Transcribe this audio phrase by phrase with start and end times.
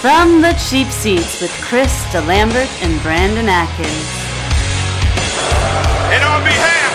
[0.00, 3.88] From the cheap seats with Chris DeLambert and Brandon Atkins.
[6.12, 6.85] And on behalf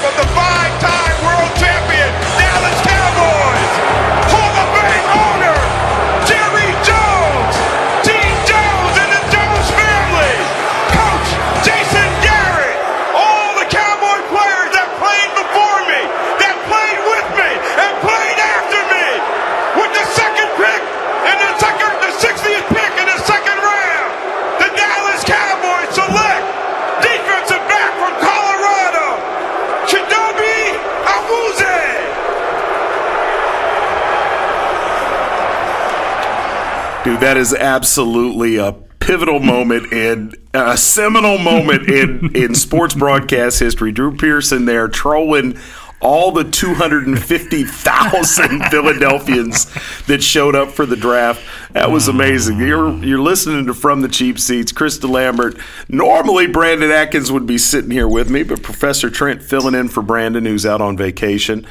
[37.21, 43.91] that is absolutely a pivotal moment and a seminal moment in, in sports broadcast history.
[43.91, 45.55] Drew Pearson there trolling
[46.01, 49.71] all the 250,000 Philadelphians
[50.05, 51.43] that showed up for the draft.
[51.73, 52.57] That was amazing.
[52.57, 55.61] You're you're listening to From the Cheap Seats, Chris DeLambert.
[55.89, 60.01] Normally Brandon Atkins would be sitting here with me, but Professor Trent filling in for
[60.01, 61.67] Brandon who's out on vacation.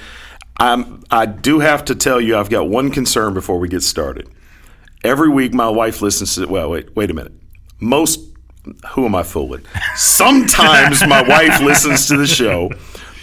[0.59, 4.29] I'm, I do have to tell you, I've got one concern before we get started.
[5.03, 6.47] Every week, my wife listens to.
[6.47, 7.33] Well, wait, wait a minute.
[7.81, 8.21] Most,
[8.91, 9.65] who am I fooling?
[9.97, 12.71] Sometimes my wife listens to the show,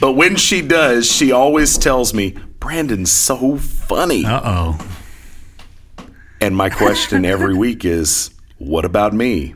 [0.02, 4.88] but when she does, she always tells me, "Brandon's so funny." Uh oh.
[6.42, 9.54] And my question every week is, "What about me?"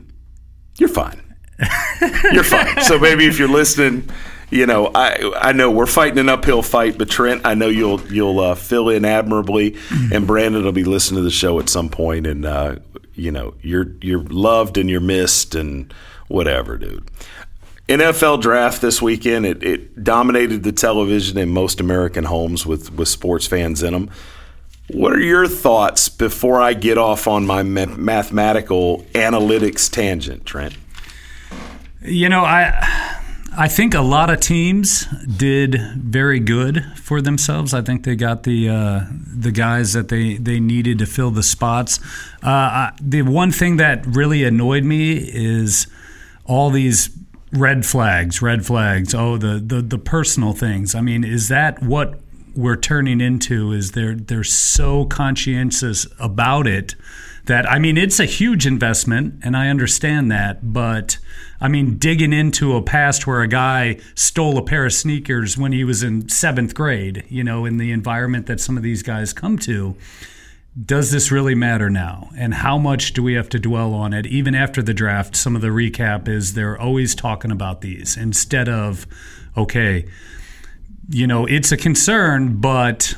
[0.78, 1.20] You're fine.
[2.32, 2.82] You're fine.
[2.82, 4.08] So maybe if you're listening,
[4.52, 8.02] you know, I I know we're fighting an uphill fight, but Trent, I know you'll
[8.12, 9.78] you'll uh, fill in admirably,
[10.12, 12.76] and Brandon will be listening to the show at some point, and uh,
[13.14, 15.92] you know, you're you're loved and you're missed and
[16.28, 17.10] whatever, dude.
[17.88, 23.08] NFL draft this weekend, it, it dominated the television in most American homes with, with
[23.08, 24.10] sports fans in them.
[24.88, 30.74] What are your thoughts before I get off on my ma- mathematical analytics tangent, Trent?
[32.02, 33.21] You know, I
[33.54, 37.74] I think a lot of teams did very good for themselves.
[37.74, 41.42] I think they got the uh, the guys that they, they needed to fill the
[41.42, 41.98] spots.
[42.42, 45.86] Uh, I, the one thing that really annoyed me is
[46.46, 47.10] all these
[47.52, 49.14] red flags, red flags.
[49.14, 50.94] Oh, the the, the personal things.
[50.94, 52.20] I mean, is that what
[52.54, 53.72] we're turning into?
[53.72, 56.94] Is they're they're so conscientious about it
[57.46, 61.18] that I mean, it's a huge investment, and I understand that, but.
[61.60, 65.70] I mean, digging into a past where a guy stole a pair of sneakers when
[65.70, 69.32] he was in seventh grade, you know, in the environment that some of these guys
[69.32, 69.96] come to,
[70.84, 72.30] does this really matter now?
[72.36, 74.26] And how much do we have to dwell on it?
[74.26, 78.68] Even after the draft, some of the recap is they're always talking about these instead
[78.68, 79.06] of,
[79.56, 80.06] okay,
[81.12, 83.14] you know, it's a concern, but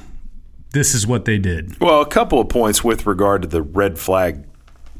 [0.73, 1.79] this is what they did.
[1.81, 4.45] Well, a couple of points with regard to the red flag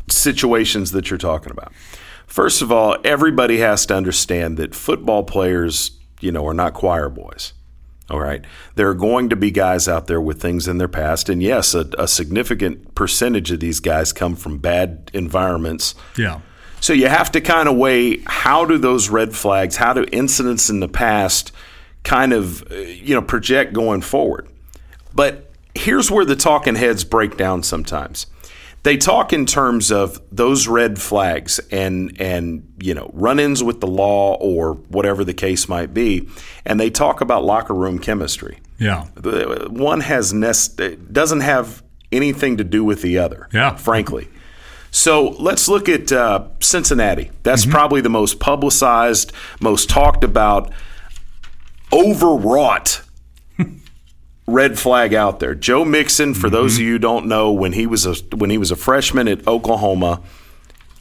[0.09, 1.73] situations that you're talking about.
[2.27, 7.09] First of all, everybody has to understand that football players, you know, are not choir
[7.09, 7.53] boys.
[8.11, 8.45] All right.
[8.75, 11.29] There are going to be guys out there with things in their past.
[11.29, 15.95] And yes, a, a significant percentage of these guys come from bad environments.
[16.17, 16.41] Yeah.
[16.81, 20.69] So you have to kind of weigh how do those red flags, how do incidents
[20.69, 21.51] in the past
[22.05, 24.49] kind of, uh, you know, project going forward.
[25.15, 28.27] But here's where the talking heads break down sometimes
[28.85, 33.87] they talk in terms of those red flags and and you know run-ins with the
[33.87, 36.29] law or whatever the case might be
[36.65, 39.07] and they talk about locker room chemistry Yeah.
[39.69, 40.81] One has nest
[41.13, 41.83] doesn't have
[42.13, 43.75] anything to do with the other Yeah.
[43.75, 44.29] frankly
[44.93, 47.33] so let's look at uh, Cincinnati.
[47.43, 50.71] That's probably the most publicized, most talked about,
[51.95, 53.03] overwrought
[54.47, 55.55] red flag out there.
[55.55, 56.55] Joe Mixon, for mm-hmm.
[56.55, 59.29] those of you who don't know, when he was a when he was a freshman
[59.29, 60.21] at Oklahoma,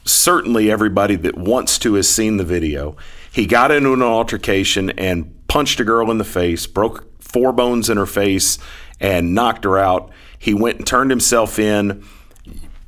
[0.05, 2.95] certainly everybody that wants to has seen the video.
[3.31, 7.89] He got into an altercation and punched a girl in the face, broke four bones
[7.89, 8.59] in her face,
[8.99, 10.11] and knocked her out.
[10.37, 12.03] He went and turned himself in.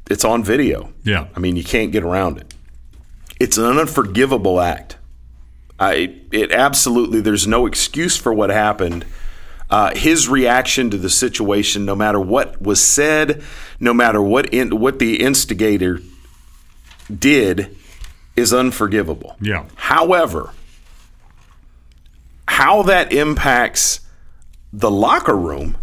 [0.10, 0.94] It's on video.
[1.04, 1.28] Yeah.
[1.36, 2.54] I mean, you can't get around it.
[3.40, 4.98] It's an unforgivable act.
[5.80, 9.06] I it absolutely there's no excuse for what happened.
[9.70, 13.44] Uh, his reaction to the situation, no matter what was said,
[13.80, 16.00] no matter what in, what the instigator
[17.14, 17.76] did,
[18.36, 19.36] is unforgivable.
[19.42, 19.66] Yeah.
[19.76, 20.54] However,
[22.48, 24.02] how that impacts
[24.72, 25.78] the locker room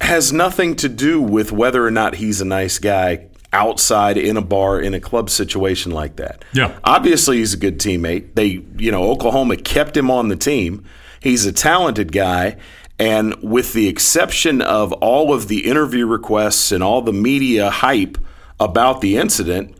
[0.00, 4.42] has nothing to do with whether or not he's a nice guy outside in a
[4.42, 6.44] bar in a club situation like that.
[6.52, 6.78] Yeah.
[6.84, 8.34] Obviously he's a good teammate.
[8.34, 10.84] They, you know, Oklahoma kept him on the team.
[11.20, 12.56] He's a talented guy
[13.00, 18.18] and with the exception of all of the interview requests and all the media hype
[18.60, 19.74] about the incident,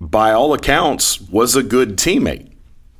[0.00, 2.52] by all accounts, was a good teammate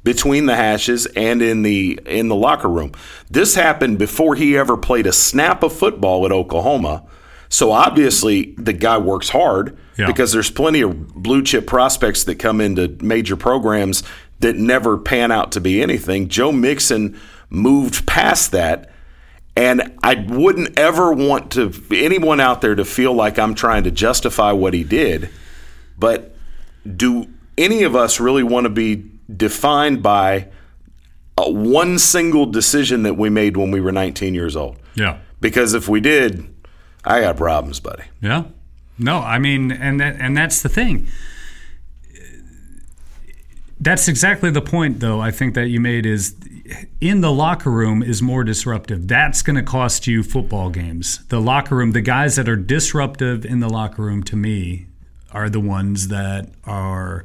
[0.03, 2.91] between the hashes and in the in the locker room.
[3.31, 7.05] This happened before he ever played a snap of football at Oklahoma.
[7.49, 10.07] So obviously the guy works hard Yeah.
[10.07, 14.03] because there's plenty of blue chip prospects that come into major programs
[14.41, 16.29] that never pan out to be anything.
[16.29, 18.91] Joe Mixon moved past that.
[19.57, 23.91] And I wouldn't ever want to anyone out there to feel like I'm trying to
[23.91, 25.31] justify what he did.
[25.99, 26.37] But
[26.97, 29.05] do any of us really want to be
[29.35, 30.49] defined by
[31.39, 34.77] one single decision that we made when we were 19 years old?
[34.95, 35.19] Yeah.
[35.41, 36.47] Because if we did,
[37.07, 38.03] I got problems, buddy.
[38.21, 38.45] Yeah.
[38.99, 41.07] No, I mean, and that, and that's the thing.
[43.79, 45.21] That's exactly the point, though.
[45.21, 46.35] I think that you made is
[47.01, 49.07] in the locker room is more disruptive.
[49.07, 51.25] That's going to cost you football games.
[51.29, 54.87] The locker room, the guys that are disruptive in the locker room, to me,
[55.31, 57.25] are the ones that are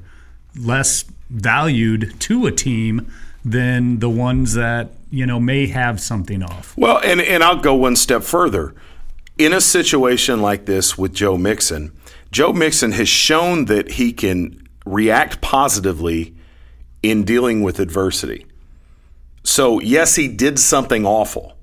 [0.55, 3.11] less valued to a team
[3.43, 6.75] than the ones that you know may have something off.
[6.77, 8.75] Well, and, and I'll go one step further.
[9.37, 11.91] In a situation like this with Joe Mixon,
[12.31, 16.35] Joe Mixon has shown that he can react positively
[17.03, 18.45] in dealing with adversity.
[19.43, 21.57] So, yes, he did something awful.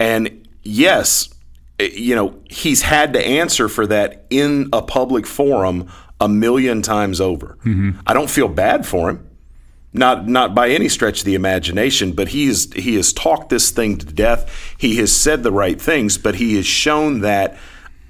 [0.00, 1.28] And yes,
[1.78, 5.88] eh, you know, he's had to answer for that in a public forum
[6.20, 7.56] a million times over.
[8.06, 9.28] I don't feel bad for him
[9.94, 13.70] not not by any stretch of the imagination, but he is he has talked this
[13.70, 14.74] thing to death.
[14.76, 17.56] He has said the right things, but he has shown that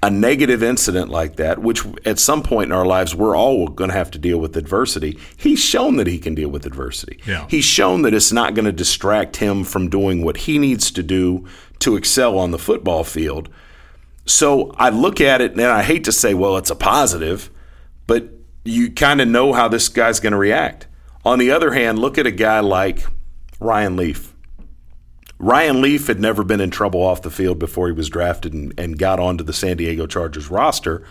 [0.01, 3.89] a negative incident like that, which at some point in our lives we're all going
[3.89, 5.17] to have to deal with adversity.
[5.37, 7.19] He's shown that he can deal with adversity.
[7.25, 7.47] Yeah.
[7.49, 11.01] He's shown that it's not going to distract him from doing what he needs to
[11.01, 11.47] do
[11.79, 13.49] to excel on the football field.
[14.25, 17.49] So I look at it and I hate to say, well, it's a positive,
[18.05, 18.29] but
[18.63, 20.87] you kind of know how this guy's going to react.
[21.25, 23.05] On the other hand, look at a guy like
[23.59, 24.33] Ryan Leaf.
[25.39, 28.73] Ryan Leaf had never been in trouble off the field before he was drafted and,
[28.77, 31.05] and got onto the San Diego Chargers roster.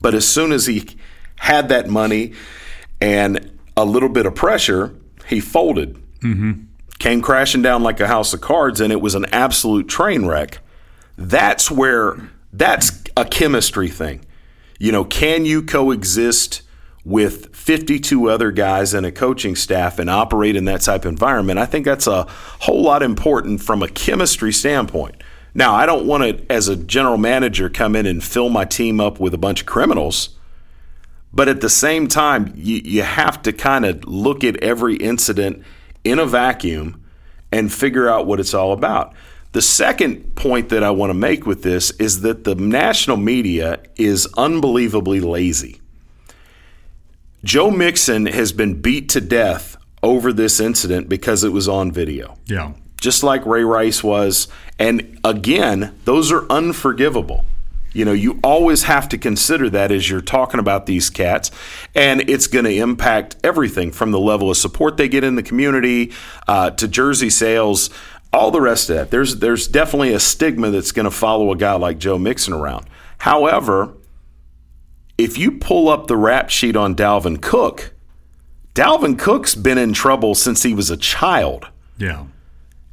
[0.00, 0.88] But as soon as he
[1.36, 2.34] had that money
[3.00, 4.94] and a little bit of pressure,
[5.26, 5.94] he folded.
[6.20, 6.64] Mm-hmm.
[6.98, 10.58] Came crashing down like a house of cards, and it was an absolute train wreck.
[11.16, 14.24] That's where that's a chemistry thing.
[14.78, 16.62] You know, can you coexist
[17.04, 21.58] with 52 other guys and a coaching staff and operate in that type of environment?
[21.58, 22.26] I think that's a
[22.60, 25.16] whole lot important from a chemistry standpoint.
[25.54, 29.00] Now, I don't want to, as a general manager, come in and fill my team
[29.00, 30.30] up with a bunch of criminals.
[31.32, 35.62] But at the same time, you, you have to kind of look at every incident
[36.04, 37.02] in a vacuum
[37.50, 39.14] and figure out what it's all about.
[39.52, 43.82] The second point that I want to make with this is that the national media
[43.96, 45.81] is unbelievably lazy.
[47.44, 52.36] Joe Mixon has been beat to death over this incident because it was on video
[52.46, 52.72] Yeah.
[53.00, 54.48] just like Ray Rice was.
[54.78, 57.44] And again, those are unforgivable.
[57.94, 61.50] You know, you always have to consider that as you're talking about these cats,
[61.94, 65.42] and it's going to impact everything from the level of support they get in the
[65.42, 66.10] community
[66.48, 67.90] uh, to jersey sales,
[68.32, 69.10] all the rest of that.
[69.10, 72.86] There's there's definitely a stigma that's going to follow a guy like Joe Mixon around.
[73.18, 73.92] However,
[75.18, 77.92] if you pull up the rap sheet on Dalvin Cook,
[78.74, 81.68] Dalvin Cook's been in trouble since he was a child.
[81.98, 82.26] Yeah.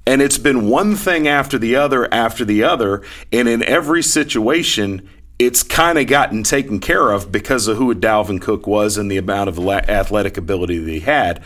[0.05, 3.03] And it's been one thing after the other after the other.
[3.31, 5.07] And in every situation,
[5.37, 9.17] it's kind of gotten taken care of because of who Dalvin Cook was and the
[9.17, 11.41] amount of athletic ability that he had.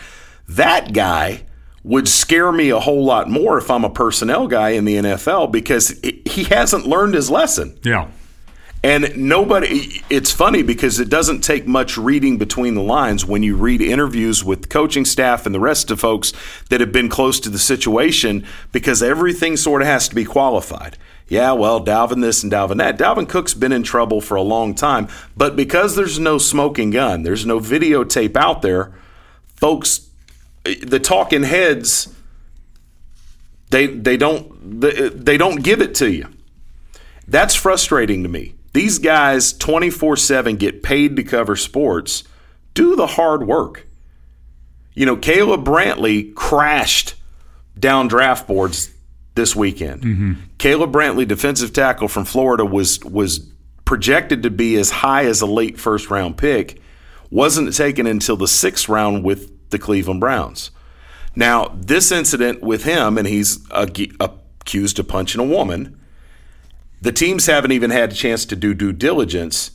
[0.47, 1.43] That guy
[1.83, 5.51] would scare me a whole lot more if I'm a personnel guy in the NFL
[5.51, 7.77] because he hasn't learned his lesson.
[7.83, 8.09] Yeah.
[8.83, 13.55] And nobody, it's funny because it doesn't take much reading between the lines when you
[13.55, 16.33] read interviews with coaching staff and the rest of folks
[16.69, 20.97] that have been close to the situation because everything sort of has to be qualified.
[21.29, 22.97] Yeah, well, Dalvin this and Dalvin that.
[22.97, 27.23] Dalvin Cook's been in trouble for a long time, but because there's no smoking gun,
[27.23, 28.91] there's no videotape out there,
[29.55, 30.09] folks,
[30.63, 32.13] the talking heads,
[33.69, 36.27] they they don't they, they don't give it to you.
[37.27, 38.55] That's frustrating to me.
[38.73, 42.23] These guys 24 7 get paid to cover sports.
[42.73, 43.87] Do the hard work.
[44.95, 47.15] You know, Caleb Brantley crashed
[47.77, 48.91] down draft boards
[49.35, 50.03] this weekend.
[50.03, 50.33] Mm-hmm.
[50.57, 53.39] Caleb Brantley, defensive tackle from Florida, was was
[53.85, 56.81] projected to be as high as a late first round pick.
[57.29, 60.71] Wasn't taken until the sixth round with the Cleveland Browns.
[61.35, 65.99] Now, this incident with him, and he's accused of punching a woman.
[67.03, 69.71] The teams haven't even had a chance to do due diligence.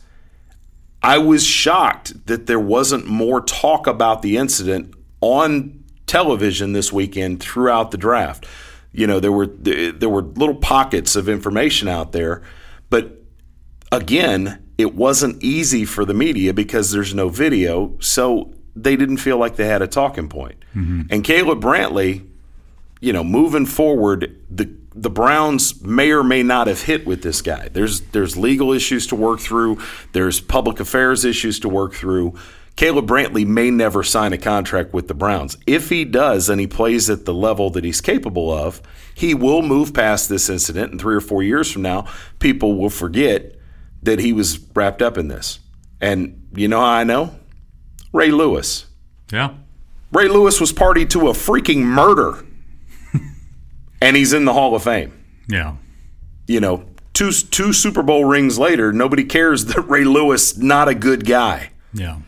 [1.02, 7.40] I was shocked that there wasn't more talk about the incident on television this weekend
[7.40, 8.46] throughout the draft.
[8.92, 12.42] You know, there were there were little pockets of information out there,
[12.88, 13.22] but
[13.92, 19.36] again, it wasn't easy for the media because there's no video, so they didn't feel
[19.36, 20.64] like they had a talking point.
[20.74, 21.02] Mm-hmm.
[21.10, 22.26] And Caleb Brantley,
[23.02, 27.42] you know, moving forward, the the Browns may or may not have hit with this
[27.42, 27.68] guy.
[27.68, 29.78] There's there's legal issues to work through.
[30.12, 32.34] There's public affairs issues to work through.
[32.76, 35.56] Caleb Brantley may never sign a contract with the Browns.
[35.66, 38.80] If he does and he plays at the level that he's capable of,
[39.12, 40.92] he will move past this incident.
[40.92, 42.06] And three or four years from now,
[42.38, 43.56] people will forget
[44.02, 45.58] that he was wrapped up in this.
[46.00, 47.34] And you know how I know?
[48.12, 48.86] Ray Lewis.
[49.32, 49.54] Yeah.
[50.12, 52.44] Ray Lewis was party to a freaking murder,
[54.00, 55.12] and he's in the Hall of Fame.
[55.48, 55.76] Yeah.
[56.46, 60.94] You know, two two Super Bowl rings later, nobody cares that Ray Lewis not a
[60.94, 61.70] good guy.
[61.92, 62.18] Yeah.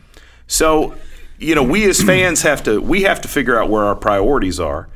[0.47, 0.95] So,
[1.39, 4.59] you know, we as fans have to we have to figure out where our priorities
[4.59, 4.89] are.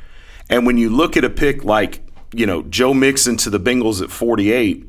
[0.51, 2.03] And when you look at a pick like,
[2.33, 4.87] you know, Joe Mixon to the Bengals at 48,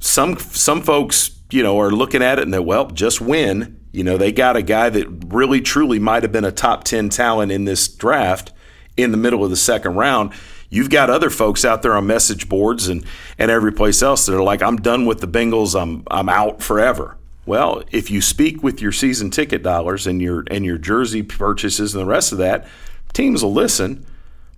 [0.00, 3.80] some some folks, you know, are looking at it and they're, well, just win.
[3.92, 7.08] You know, they got a guy that really truly might have been a top 10
[7.08, 8.52] talent in this draft
[8.96, 10.32] in the middle of the second round.
[10.68, 13.04] You've got other folks out there on message boards and,
[13.38, 15.80] and every place else that are like, I'm done with the Bengals.
[15.80, 17.16] I'm I'm out forever.
[17.44, 21.94] Well, if you speak with your season ticket dollars and your and your jersey purchases
[21.94, 22.66] and the rest of that,
[23.12, 24.04] teams will listen.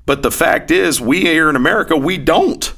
[0.07, 2.73] But the fact is, we here in America, we don't.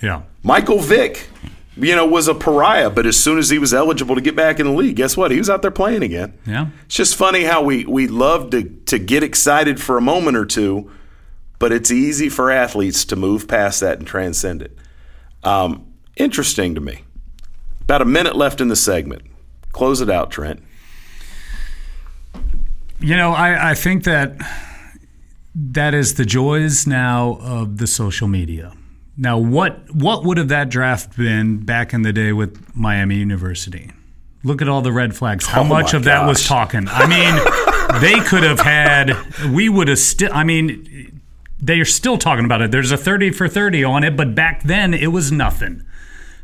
[0.00, 0.22] Yeah.
[0.44, 1.28] Michael Vick,
[1.76, 4.60] you know, was a pariah, but as soon as he was eligible to get back
[4.60, 5.32] in the league, guess what?
[5.32, 6.38] He was out there playing again.
[6.46, 6.68] Yeah.
[6.84, 10.46] It's just funny how we we love to to get excited for a moment or
[10.46, 10.88] two,
[11.58, 14.76] but it's easy for athletes to move past that and transcend it.
[15.42, 17.04] Um, interesting to me.
[17.82, 19.22] About a minute left in the segment.
[19.72, 20.62] Close it out, Trent.
[22.98, 24.36] You know, I, I think that
[25.54, 28.72] that is the joys now of the social media.
[29.16, 33.90] Now, what what would have that draft been back in the day with Miami University?
[34.44, 35.46] Look at all the red flags.
[35.46, 36.86] How Oh much of that was talking?
[36.88, 37.34] I mean,
[38.00, 39.16] they could have had.
[39.50, 40.30] We would have still.
[40.32, 41.15] I mean,
[41.58, 42.70] they are still talking about it.
[42.70, 45.82] There's a thirty for thirty on it, but back then it was nothing.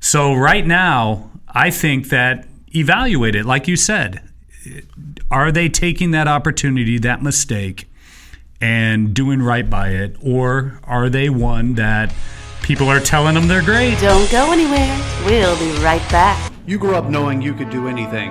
[0.00, 4.22] So right now, I think that evaluate it, like you said.
[5.30, 7.90] Are they taking that opportunity, that mistake,
[8.60, 12.14] and doing right by it, or are they one that
[12.62, 13.98] people are telling them they're great?
[13.98, 14.96] Don't go anywhere.
[15.24, 16.52] We'll be right back.
[16.66, 18.30] You grew up knowing you could do anything.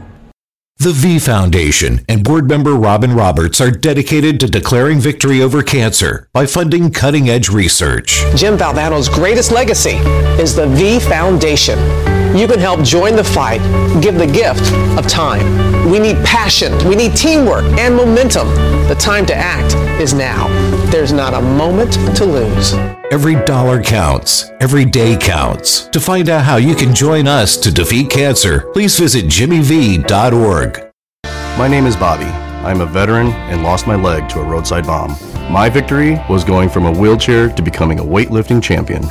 [0.81, 6.27] The V Foundation and board member Robin Roberts are dedicated to declaring victory over cancer
[6.33, 8.23] by funding cutting edge research.
[8.35, 9.97] Jim Valvano's greatest legacy
[10.41, 11.77] is the V Foundation.
[12.35, 13.61] You can help join the fight,
[14.01, 15.45] give the gift of time.
[15.87, 18.47] We need passion, we need teamwork and momentum.
[18.87, 20.47] The time to act is now.
[20.91, 22.73] There's not a moment to lose.
[23.13, 25.87] Every dollar counts, every day counts.
[25.87, 30.91] To find out how you can join us to defeat cancer, please visit jimmyv.org.
[31.57, 32.25] My name is Bobby.
[32.25, 35.15] I'm a veteran and lost my leg to a roadside bomb.
[35.49, 39.05] My victory was going from a wheelchair to becoming a weightlifting champion.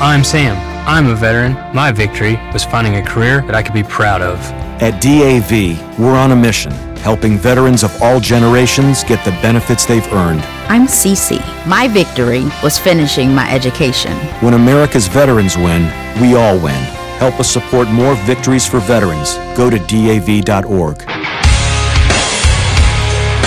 [0.00, 0.56] I'm Sam.
[0.86, 1.54] I'm a veteran.
[1.74, 4.38] My victory was finding a career that I could be proud of.
[4.80, 10.06] At DAV, we're on a mission, helping veterans of all generations get the benefits they've
[10.12, 10.44] earned.
[10.68, 11.38] I'm Cece.
[11.64, 14.12] My victory was finishing my education.
[14.40, 15.84] When America's veterans win,
[16.20, 16.74] we all win.
[17.18, 19.36] Help us support more victories for veterans.
[19.56, 20.98] Go to DAV.org.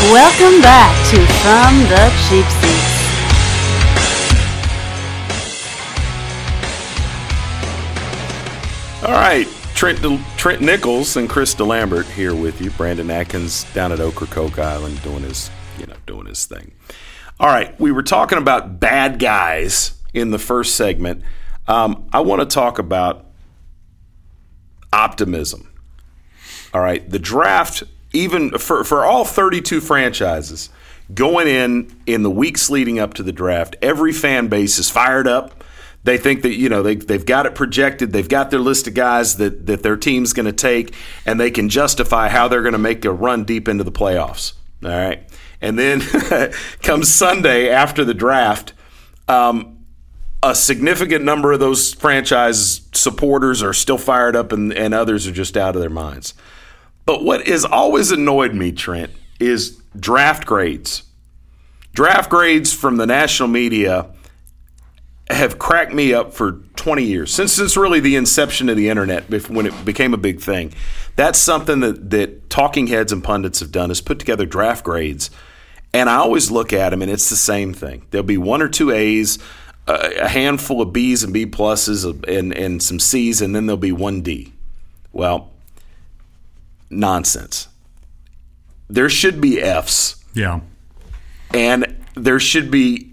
[0.09, 2.99] Welcome back to From the Cheap Seats.
[9.03, 9.45] All right,
[9.75, 9.99] Trent
[10.37, 12.71] Trent Nichols and Chris DeLambert here with you.
[12.71, 16.71] Brandon Atkins down at Ocracoke Island doing his you know doing his thing.
[17.39, 21.23] All right, we were talking about bad guys in the first segment.
[21.69, 23.25] Um, I want to talk about
[24.91, 25.71] optimism.
[26.73, 30.69] All right, the draft, even for for all 32 franchises
[31.13, 35.27] going in in the weeks leading up to the draft, every fan base is fired
[35.27, 35.63] up.
[36.03, 38.11] They think that you know they they've got it projected.
[38.11, 40.93] They've got their list of guys that that their team's going to take,
[41.25, 44.53] and they can justify how they're going to make a run deep into the playoffs.
[44.83, 45.28] All right,
[45.61, 46.01] and then
[46.81, 48.73] comes Sunday after the draft.
[49.27, 49.85] Um,
[50.41, 55.31] a significant number of those franchise supporters are still fired up, and, and others are
[55.31, 56.33] just out of their minds.
[57.05, 61.03] But what has always annoyed me, Trent, is draft grades.
[61.93, 64.11] Draft grades from the national media
[65.29, 69.29] have cracked me up for 20 years since since really the inception of the internet
[69.49, 70.73] when it became a big thing.
[71.15, 75.29] That's something that, that talking heads and pundits have done is put together draft grades
[75.93, 78.05] and i always look at them and it's the same thing.
[78.09, 79.37] There'll be one or two a's
[79.87, 83.67] uh, a handful of b's and b pluses uh, and, and some c's and then
[83.67, 84.53] there'll be one d.
[85.11, 85.51] Well
[86.89, 87.67] nonsense.
[88.89, 90.23] There should be f's.
[90.33, 90.61] Yeah.
[91.53, 93.08] and there should be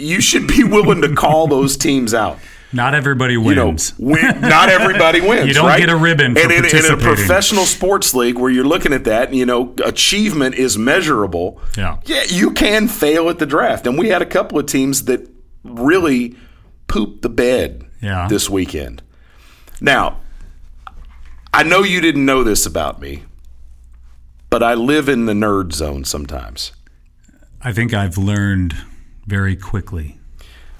[0.00, 2.38] you should be willing to call those teams out.
[2.72, 3.94] Not everybody You know, wins.
[3.98, 5.48] win, not everybody wins.
[5.48, 5.80] You don't right?
[5.80, 9.02] get a ribbon for and in, in a professional sports league where you're looking at
[9.04, 11.60] that, you know, achievement is measurable.
[11.76, 11.98] Yeah.
[12.04, 15.28] Yeah, you can fail at the draft, and we had a couple of teams that
[15.64, 16.36] really
[16.86, 18.28] pooped the bed Yeah.
[18.28, 19.02] this weekend.
[19.80, 20.18] Now,
[21.52, 23.24] I know you didn't know this about me,
[24.48, 26.70] but I live in the nerd zone sometimes.
[27.62, 28.76] I think I've learned
[29.30, 30.18] very quickly.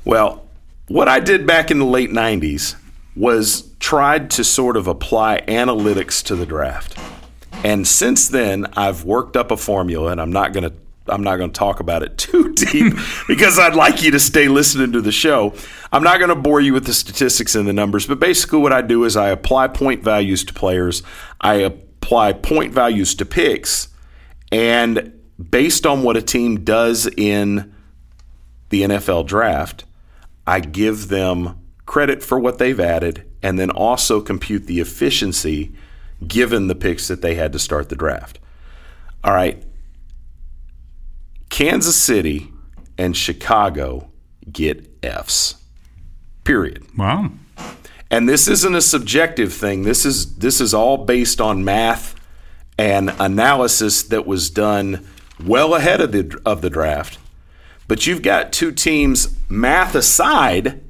[0.04, 0.48] Well,
[0.88, 2.74] what I did back in the late 90s
[3.14, 6.98] was tried to sort of apply analytics to the draft.
[7.62, 10.74] And since then, I've worked up a formula and I'm not going to
[11.06, 12.94] I'm not going to talk about it too deep
[13.28, 15.54] because I'd like you to stay listening to the show.
[15.92, 18.72] I'm not going to bore you with the statistics and the numbers, but basically what
[18.72, 21.02] I do is I apply point values to players,
[21.40, 23.88] I apply point values to picks,
[24.52, 25.12] and
[25.50, 27.74] based on what a team does in
[28.70, 29.84] the NFL draft,
[30.46, 35.72] I give them credit for what they've added and then also compute the efficiency
[36.26, 38.38] given the picks that they had to start the draft.
[39.22, 39.62] All right.
[41.48, 42.52] Kansas City
[42.96, 44.10] and Chicago
[44.50, 45.56] get Fs.
[46.44, 46.86] Period.
[46.96, 47.30] Wow.
[48.10, 49.82] And this isn't a subjective thing.
[49.84, 52.14] This is this is all based on math
[52.78, 55.06] and analysis that was done
[55.44, 57.18] well ahead of the of the draft.
[57.90, 60.80] But you've got two teams, math aside,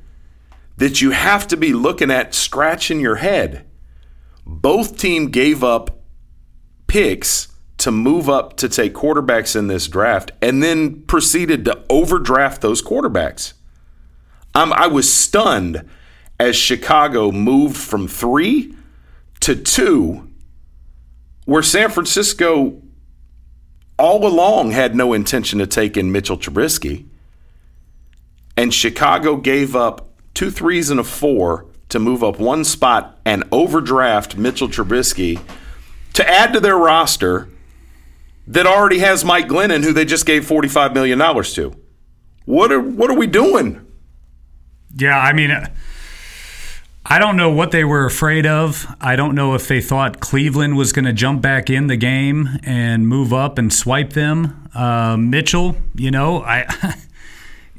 [0.77, 3.65] that you have to be looking at scratching your head.
[4.45, 6.03] Both team gave up
[6.89, 12.61] picks to move up to take quarterbacks in this draft and then proceeded to overdraft
[12.61, 13.55] those quarterbacks.
[14.55, 15.89] I'm, I was stunned
[16.39, 18.75] as Chicago moved from three
[19.41, 20.29] to two,
[21.47, 22.83] where San Francisco
[24.01, 27.07] all along had no intention of taking Mitchell Trubisky.
[28.57, 33.45] And Chicago gave up two threes and a four to move up one spot and
[33.53, 35.41] overdraft Mitchell Trubisky
[36.15, 37.49] to add to their roster
[38.47, 41.79] that already has Mike Glennon, who they just gave $45 million to.
[42.47, 43.87] What are, what are we doing?
[44.97, 45.69] Yeah, I mean, uh,
[47.05, 48.87] I don't know what they were afraid of.
[49.01, 52.49] I don't know if they thought Cleveland was going to jump back in the game
[52.63, 54.69] and move up and swipe them.
[54.75, 56.67] Uh, Mitchell, you know, I.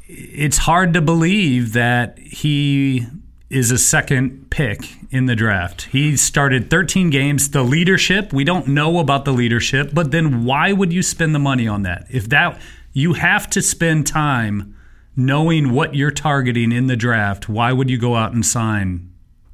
[0.06, 3.06] it's hard to believe that he
[3.48, 5.82] is a second pick in the draft.
[5.82, 7.50] He started 13 games.
[7.50, 11.38] The leadership, we don't know about the leadership, but then why would you spend the
[11.38, 12.06] money on that?
[12.10, 12.60] If that
[12.92, 14.76] you have to spend time
[15.14, 19.11] knowing what you're targeting in the draft, why would you go out and sign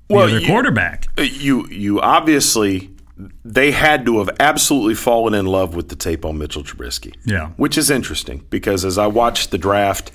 [0.08, 1.06] the other you- quarterback?
[1.18, 2.90] uh, You you obviously
[3.44, 7.14] they had to have absolutely fallen in love with the tape on Mitchell Trubisky.
[7.24, 7.48] Yeah.
[7.56, 10.12] which is interesting because as I watched the draft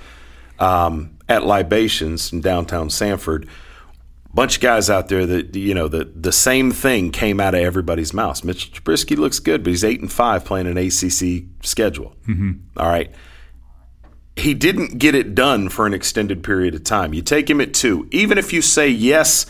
[0.60, 3.46] um, at Libations in downtown Sanford,
[4.32, 7.54] a bunch of guys out there that you know the the same thing came out
[7.54, 8.44] of everybody's mouth.
[8.44, 12.16] Mitchell Trubisky looks good, but he's eight and five playing an ACC schedule.
[12.78, 13.12] All right.
[14.36, 17.14] He didn't get it done for an extended period of time.
[17.14, 19.46] You take him at two, even if you say yes,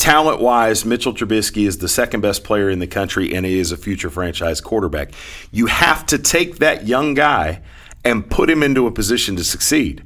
[0.00, 3.70] talent wise, Mitchell Trubisky is the second best player in the country and he is
[3.70, 5.12] a future franchise quarterback.
[5.52, 7.60] You have to take that young guy
[8.04, 10.02] and put him into a position to succeed.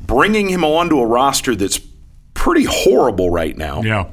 [0.00, 1.80] Bringing him onto a roster that's
[2.34, 4.06] pretty horrible right now Yeah.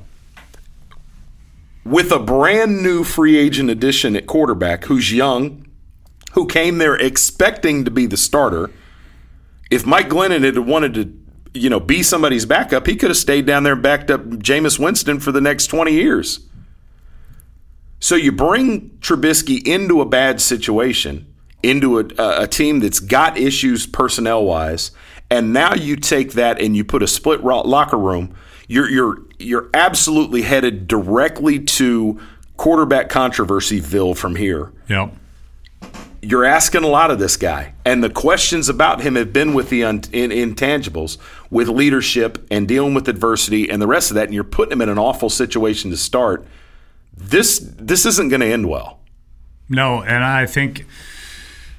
[1.86, 5.66] with a brand new free agent addition at quarterback who's young,
[6.34, 8.70] who came there expecting to be the starter.
[9.72, 11.06] If Mike Glennon had wanted to,
[11.54, 14.80] you know, be somebody's backup, he could have stayed down there and backed up Jameis
[14.80, 16.42] Winston for the next 20 years.
[18.00, 21.32] So you bring Trubisky into a bad situation,
[21.62, 24.92] into a, a team that's got issues personnel wise,
[25.30, 28.34] and now you take that and you put a split locker room.
[28.68, 32.20] You're you're you're absolutely headed directly to
[32.58, 34.72] quarterback controversy,ville from here.
[34.88, 35.14] Yep.
[36.22, 39.70] You're asking a lot of this guy, and the questions about him have been with
[39.70, 41.18] the un- in, intangibles,
[41.50, 44.26] with leadership and dealing with adversity and the rest of that.
[44.26, 46.46] And you're putting him in an awful situation to start.
[47.16, 49.00] This this isn't going to end well.
[49.70, 50.86] No, and I think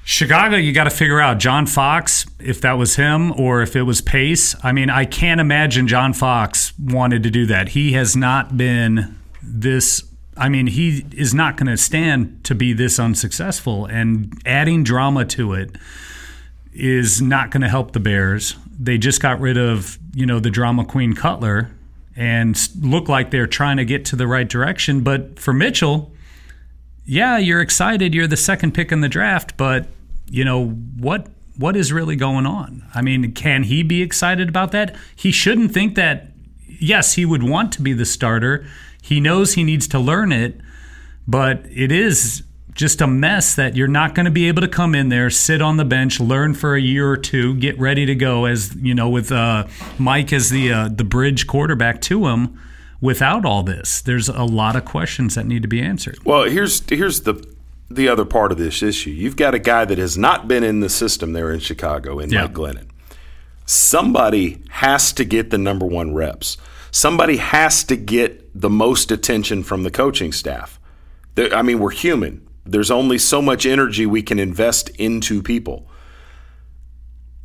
[0.03, 3.83] Chicago, you got to figure out John Fox, if that was him or if it
[3.83, 4.55] was Pace.
[4.63, 7.69] I mean, I can't imagine John Fox wanted to do that.
[7.69, 10.03] He has not been this.
[10.37, 15.25] I mean, he is not going to stand to be this unsuccessful, and adding drama
[15.25, 15.75] to it
[16.73, 18.55] is not going to help the Bears.
[18.79, 21.69] They just got rid of, you know, the drama queen Cutler
[22.15, 25.01] and look like they're trying to get to the right direction.
[25.01, 26.11] But for Mitchell,
[27.05, 28.13] yeah, you're excited.
[28.13, 29.87] You're the second pick in the draft, but
[30.29, 31.27] you know what?
[31.57, 32.85] What is really going on?
[32.95, 34.95] I mean, can he be excited about that?
[35.15, 36.29] He shouldn't think that.
[36.65, 38.65] Yes, he would want to be the starter.
[39.01, 40.61] He knows he needs to learn it,
[41.27, 44.95] but it is just a mess that you're not going to be able to come
[44.95, 48.15] in there, sit on the bench, learn for a year or two, get ready to
[48.15, 48.45] go.
[48.45, 52.57] As you know, with uh, Mike as the uh, the bridge quarterback to him
[53.01, 54.01] without all this.
[54.01, 56.19] There's a lot of questions that need to be answered.
[56.23, 57.43] Well, here's here's the
[57.89, 59.09] the other part of this issue.
[59.09, 62.29] You've got a guy that has not been in the system there in Chicago in
[62.29, 62.43] Yeah.
[62.43, 62.87] Mike Glennon.
[63.65, 66.57] Somebody has to get the number one reps.
[66.91, 70.79] Somebody has to get the most attention from the coaching staff.
[71.35, 72.47] There- I mean, we're human.
[72.65, 75.87] There's only so much energy we can invest into people.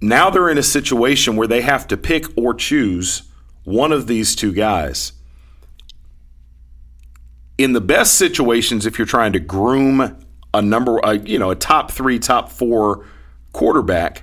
[0.01, 3.23] Now they're in a situation where they have to pick or choose
[3.65, 5.13] one of these two guys
[7.59, 10.17] in the best situations, if you're trying to groom
[10.53, 13.07] a number, a, you know, a top three, top four
[13.53, 14.23] quarterback,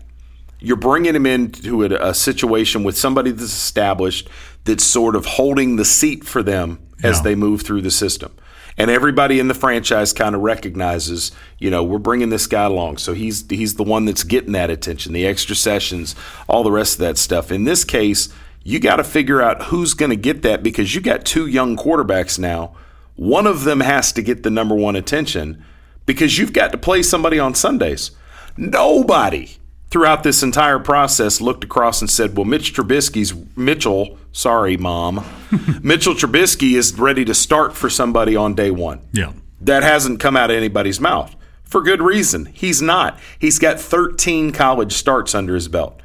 [0.59, 4.29] you're bringing him into a, a situation with somebody that's established,
[4.65, 7.23] that's sort of holding the seat for them as Yeah.
[7.23, 8.31] they move through the system.
[8.77, 12.97] And everybody in the franchise kind of recognizes, you know, we're bringing this guy along,
[12.97, 16.15] so he's he's the one that's getting that attention, the extra sessions,
[16.47, 17.51] all the rest of that stuff.
[17.51, 18.29] In this case,
[18.63, 21.77] you got to figure out who's going to get that because you got two young
[21.77, 22.73] quarterbacks now.
[23.15, 25.63] One of them has to get the number one attention
[26.07, 28.09] because you've got to play somebody on Sundays.
[28.57, 29.57] Nobody
[29.93, 35.23] throughout this entire process looked across and said, "Well, Mitch Trubisky's Mitchell, sorry, mom,
[35.83, 39.33] Mitchell Trubisky is ready to start for somebody on day one." Yeah.
[39.61, 42.47] That hasn't come out of anybody's mouth for good reason.
[42.47, 43.19] He's not.
[43.39, 46.01] He's got 13 college starts under his belt.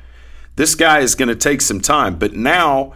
[0.57, 2.95] This guy is going to take some time, but now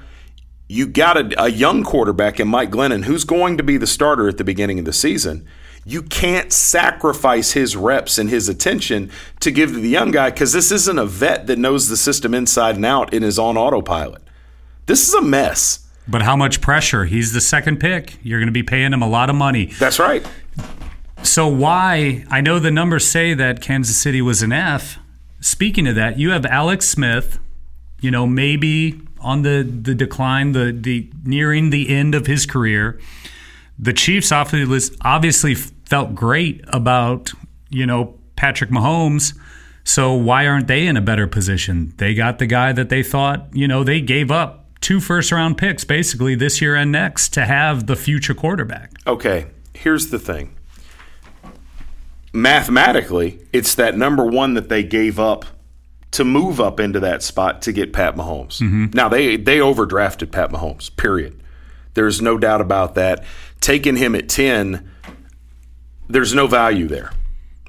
[0.69, 4.29] you got a, a young quarterback in Mike Glennon who's going to be the starter
[4.29, 5.47] at the beginning of the season.
[5.85, 10.53] You can't sacrifice his reps and his attention to give to the young guy because
[10.53, 14.23] this isn't a vet that knows the system inside and out and is on autopilot.
[14.87, 15.87] This is a mess.
[16.07, 17.05] But how much pressure?
[17.05, 18.19] He's the second pick.
[18.23, 19.67] You're going to be paying him a lot of money.
[19.67, 20.27] That's right.
[21.23, 22.25] So why?
[22.31, 24.99] I know the numbers say that Kansas City was an F.
[25.41, 27.39] Speaking of that, you have Alex Smith.
[28.01, 32.99] You know, maybe on the the decline, the the nearing the end of his career.
[33.79, 37.33] The Chiefs obviously obviously felt great about
[37.71, 39.37] you know Patrick Mahomes.
[39.85, 41.93] So why aren't they in a better position?
[41.97, 45.57] They got the guy that they thought you know they gave up two first round
[45.57, 48.93] picks basically this year and next to have the future quarterback.
[49.07, 50.55] Okay, here's the thing.
[52.33, 55.45] Mathematically, it's that number one that they gave up
[56.13, 58.61] to move up into that spot to get Pat Mahomes.
[58.61, 58.87] Mm-hmm.
[58.95, 60.95] Now they they overdrafted Pat Mahomes.
[60.97, 61.42] Period.
[61.95, 63.25] There's no doubt about that.
[63.61, 64.91] Taking him at ten,
[66.09, 67.13] there's no value there.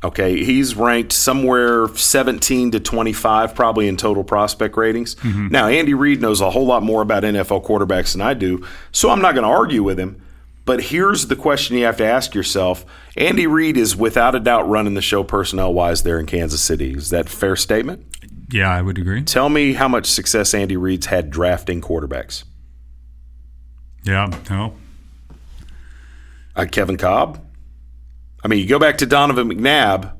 [0.03, 5.15] Okay, he's ranked somewhere 17 to 25, probably in total prospect ratings.
[5.15, 5.47] Mm-hmm.
[5.47, 9.09] Now, Andy Reid knows a whole lot more about NFL quarterbacks than I do, so
[9.09, 10.21] I'm not going to argue with him.
[10.65, 14.67] But here's the question you have to ask yourself Andy Reid is without a doubt
[14.67, 16.93] running the show personnel wise there in Kansas City.
[16.93, 18.05] Is that a fair statement?
[18.51, 19.23] Yeah, I would agree.
[19.23, 22.43] Tell me how much success Andy Reid's had drafting quarterbacks.
[24.03, 24.75] Yeah, no.
[26.55, 27.39] Uh, Kevin Kolb.
[28.43, 30.13] I mean, you go back to Donovan McNabb.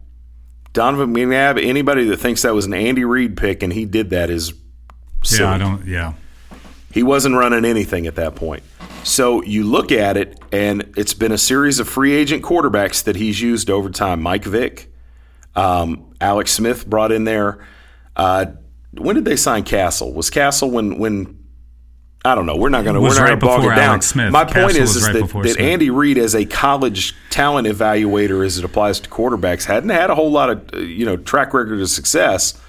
[0.72, 4.30] Donovan McNabb, anybody that thinks that was an Andy Reid pick and he did that
[4.32, 4.54] is
[5.24, 5.44] silly.
[5.44, 5.86] Yeah, I don't.
[5.86, 6.14] Yeah,
[6.92, 8.64] He wasn't running anything at that point.
[9.04, 13.18] So you look at it, and it's been a series of free agent quarterbacks that
[13.18, 14.22] he's used over time.
[14.22, 14.92] Mike Vick,
[15.56, 17.64] um, Alex Smith brought in there.
[18.16, 18.46] Uh,
[18.98, 20.14] when did they sign Cassel?
[20.14, 21.43] Was Cassel when when
[22.26, 22.56] I don't know.
[22.56, 23.02] We're not going to.
[23.02, 24.02] We're not right going to bog it down.
[24.02, 24.32] Smith.
[24.32, 28.46] My point Cassel is, is right that, that Andy Reid, as a college talent evaluator,
[28.46, 31.54] as it applies to quarterbacks, hadn't had a whole lot of uh, you know track
[31.54, 32.60] record of success.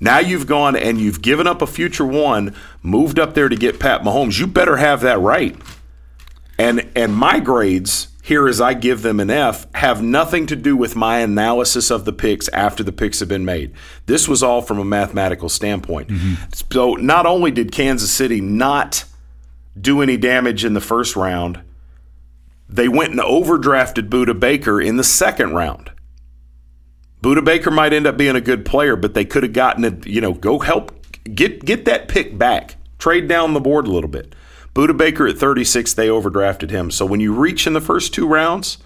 [0.00, 3.80] Now you've gone and you've given up a future one, moved up there to get
[3.80, 4.38] Pat Mahomes.
[4.38, 5.56] You better have that right.
[6.56, 10.76] And and my grades here, as I give them an F, have nothing to do
[10.76, 13.72] with my analysis of the picks after the picks have been made.
[14.04, 16.08] This was all from a mathematical standpoint.
[16.08, 16.34] Mm-hmm.
[16.52, 19.06] So not only did Kansas City not
[19.80, 21.62] do any damage in the first round,
[22.68, 25.90] they went and overdrafted Budda Baker in the second round.
[27.22, 30.06] Budda Baker might end up being a good player, but they could have gotten it,
[30.06, 32.76] you know, go help get get that pick back.
[32.98, 34.34] Trade down the board a little bit.
[34.78, 36.92] Budda Baker at 36, they overdrafted him.
[36.92, 38.78] So when you reach in the first two rounds,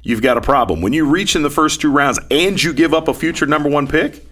[0.00, 0.80] you've got a problem.
[0.80, 3.68] When you reach in the first two rounds and you give up a future number
[3.68, 4.24] one pick,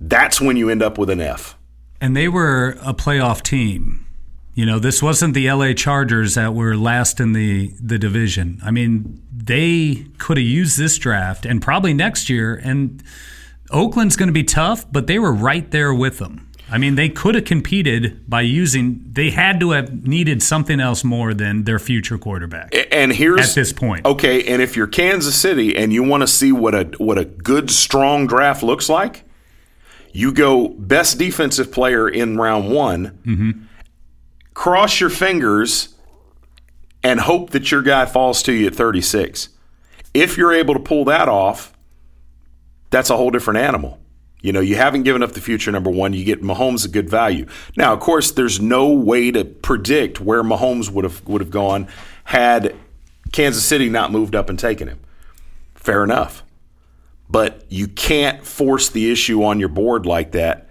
[0.00, 1.58] that's when you end up with an F.
[2.00, 4.06] And they were a playoff team.
[4.54, 8.58] You know, this wasn't the LA Chargers that were last in the, the division.
[8.64, 12.58] I mean, they could have used this draft and probably next year.
[12.64, 13.02] And
[13.70, 16.45] Oakland's going to be tough, but they were right there with them.
[16.68, 21.04] I mean, they could have competed by using, they had to have needed something else
[21.04, 22.74] more than their future quarterback.
[22.90, 24.04] And here's At this point.
[24.04, 27.24] Okay, and if you're Kansas City and you want to see what a what a
[27.24, 29.22] good strong draft looks like,
[30.12, 33.18] you go best defensive player in round one.
[33.24, 33.50] Mm-hmm.
[34.54, 35.94] Cross your fingers
[37.02, 39.50] and hope that your guy falls to you at 36.
[40.14, 41.72] If you're able to pull that off,
[42.90, 44.00] that's a whole different animal.
[44.46, 46.12] You know, you haven't given up the future number one.
[46.12, 47.46] You get Mahomes a good value.
[47.76, 51.88] Now, of course, there's no way to predict where Mahomes would have would have gone
[52.22, 52.76] had
[53.32, 55.00] Kansas City not moved up and taken him.
[55.74, 56.44] Fair enough.
[57.28, 60.68] But you can't force the issue on your board like that.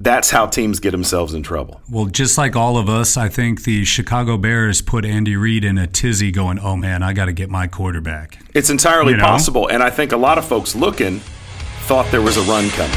[0.00, 1.80] That's how teams get themselves in trouble.
[1.88, 5.78] Well, just like all of us, I think the Chicago Bears put Andy Reid in
[5.78, 8.40] a tizzy going, oh man, I got to get my quarterback.
[8.54, 9.24] It's entirely You know?
[9.24, 9.68] possible.
[9.68, 11.20] And I think a lot of folks looking
[11.84, 12.96] thought there was a run coming.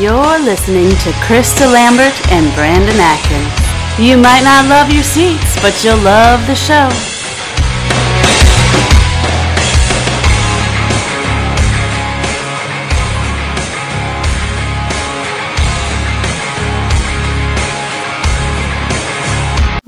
[0.00, 4.00] You're listening to Chris DeLambert and Brandon Atkins.
[4.00, 7.17] You might not love your seats, but you'll love the show.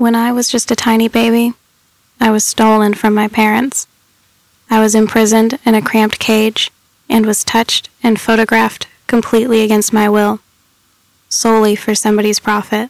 [0.01, 1.53] When I was just a tiny baby,
[2.19, 3.85] I was stolen from my parents.
[4.67, 6.71] I was imprisoned in a cramped cage
[7.07, 10.39] and was touched and photographed completely against my will,
[11.29, 12.89] solely for somebody's profit.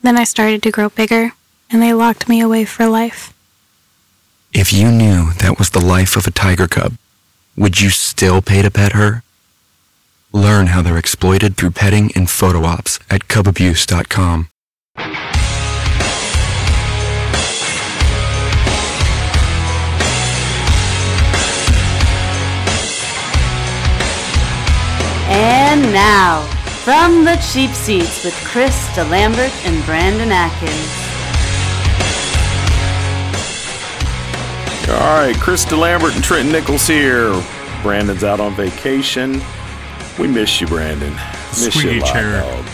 [0.00, 1.32] Then I started to grow bigger,
[1.70, 3.34] and they locked me away for life.
[4.54, 6.94] If you knew that was the life of a tiger cub,
[7.54, 9.22] would you still pay to pet her?
[10.32, 14.48] Learn how they're exploited through petting and photo ops at cubabuse.com.
[25.82, 26.42] And now,
[26.84, 30.70] from the cheap seats with Chris DeLambert and Brandon Atkins.
[34.90, 37.32] All right, Chris DeLambert and Trent Nichols here.
[37.82, 39.40] Brandon's out on vacation.
[40.18, 41.14] We miss you, Brandon.
[41.48, 42.40] Miss you a Squeaky lot, chair.
[42.42, 42.66] dog.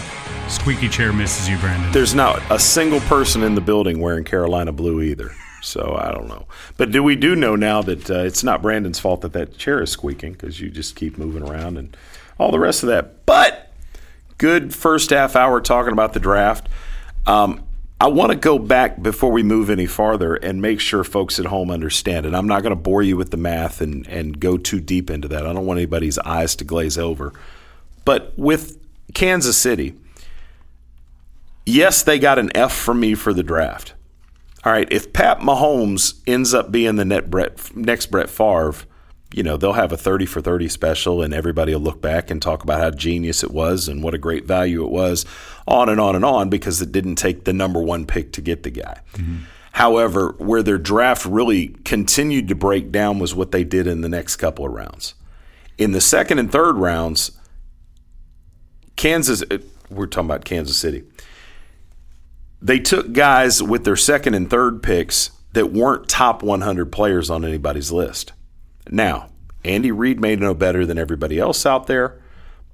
[0.48, 1.92] Squeaky chair misses you, Brandon.
[1.92, 5.30] There's not a single person in the building wearing Carolina blue either.
[5.62, 6.46] So I don't know.
[6.76, 9.80] But do we do know now that uh, it's not Brandon's fault that that chair
[9.80, 11.96] is squeaking because you just keep moving around and
[12.38, 13.26] all the rest of that.
[13.26, 13.72] But
[14.38, 16.68] good first half hour talking about the draft.
[17.26, 17.66] Um,
[17.98, 21.46] I want to go back before we move any farther and make sure folks at
[21.46, 22.34] home understand it.
[22.34, 25.28] I'm not going to bore you with the math and, and go too deep into
[25.28, 25.46] that.
[25.46, 27.32] I don't want anybody's eyes to glaze over.
[28.04, 28.78] But with
[29.14, 29.94] Kansas City,
[31.64, 33.94] yes, they got an F from me for the draft.
[34.62, 38.74] All right, if Pat Mahomes ends up being the Brett, next Brett Favre,
[39.32, 42.40] you know, they'll have a 30 for 30 special and everybody will look back and
[42.40, 45.26] talk about how genius it was and what a great value it was,
[45.66, 48.62] on and on and on, because it didn't take the number one pick to get
[48.62, 49.00] the guy.
[49.72, 54.08] However, where their draft really continued to break down was what they did in the
[54.08, 55.14] next couple of rounds.
[55.76, 57.32] In the second and third rounds,
[58.96, 59.58] Kansas, uh,
[59.90, 61.04] we're talking about Kansas City
[62.60, 67.44] they took guys with their second and third picks that weren't top 100 players on
[67.44, 68.32] anybody's list.
[68.90, 69.30] Now,
[69.64, 72.20] Andy Reid may know better than everybody else out there,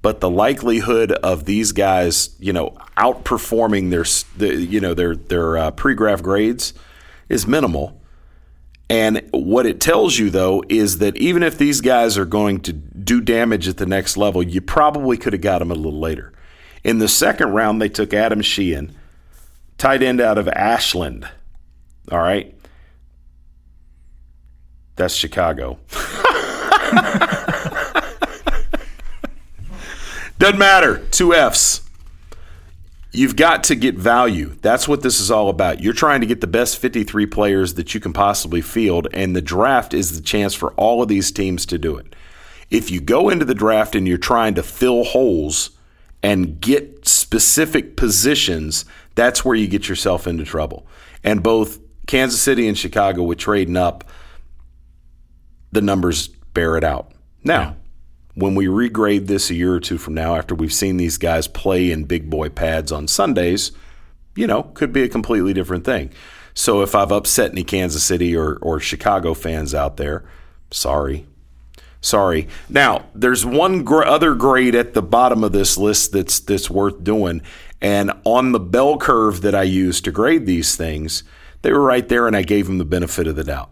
[0.01, 5.71] but the likelihood of these guys, you know, outperforming their, you know, their their uh,
[5.71, 6.73] pre-graph grades
[7.29, 7.99] is minimal.
[8.89, 12.73] And what it tells you, though, is that even if these guys are going to
[12.73, 16.33] do damage at the next level, you probably could have got them a little later.
[16.83, 18.91] In the second round, they took Adam Shaheen,
[19.77, 21.27] tight end out of Ashland.
[22.11, 22.53] All right.
[24.95, 25.79] That's Chicago.
[30.39, 30.97] Doesn't matter.
[31.11, 31.81] Two F's.
[33.11, 34.57] You've got to get value.
[34.61, 35.81] That's what this is all about.
[35.81, 39.41] You're trying to get the best 53 players that you can possibly field, and the
[39.41, 42.15] draft is the chance for all of these teams to do it.
[42.71, 45.69] If you go into the draft and you're trying to fill holes
[46.23, 50.87] and get specific positions, that's where you get yourself into trouble.
[51.23, 54.03] And both Kansas City and Chicago, with trading up,
[55.73, 57.11] the numbers bear it out.
[57.43, 57.75] Now,
[58.35, 61.47] when we regrade this a year or two from now, after we've seen these guys
[61.47, 63.71] play in big boy pads on Sundays,
[64.35, 66.11] you know, could be a completely different thing.
[66.53, 70.23] So if I've upset any Kansas City or, or Chicago fans out there,
[70.71, 71.25] sorry.
[72.01, 72.47] Sorry.
[72.69, 77.01] Now, there's one gr- other grade at the bottom of this list that's that's worth
[77.03, 77.41] doing,
[77.81, 81.23] and on the bell curve that I use to grade these things,
[81.61, 83.71] they were right there, and I gave them the benefit of the doubt.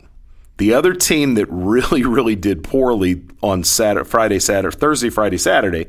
[0.62, 5.88] The other team that really, really did poorly on Saturday, Friday, Saturday, Thursday, Friday, Saturday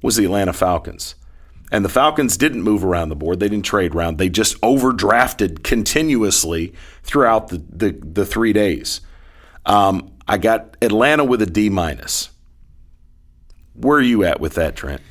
[0.00, 1.16] was the Atlanta Falcons.
[1.70, 3.40] And the Falcons didn't move around the board.
[3.40, 4.16] They didn't trade around.
[4.16, 9.02] They just overdrafted continuously throughout the, the, the three days.
[9.66, 12.30] Um, I got Atlanta with a D minus.
[13.74, 15.02] Where are you at with that, Trent?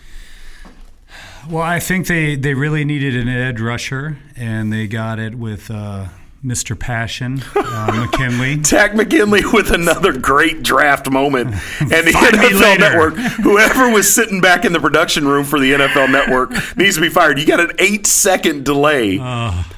[1.47, 5.69] Well, I think they, they really needed an edge rusher, and they got it with
[5.69, 6.07] uh,
[6.45, 6.77] Mr.
[6.77, 8.57] Passion, uh, McKinley.
[8.61, 11.55] Takk McKinley with another great draft moment.
[11.85, 12.79] And the NFL.
[12.79, 17.01] Network, whoever was sitting back in the production room for the NFL Network needs to
[17.01, 17.39] be fired.
[17.39, 19.17] You got an eight second delay.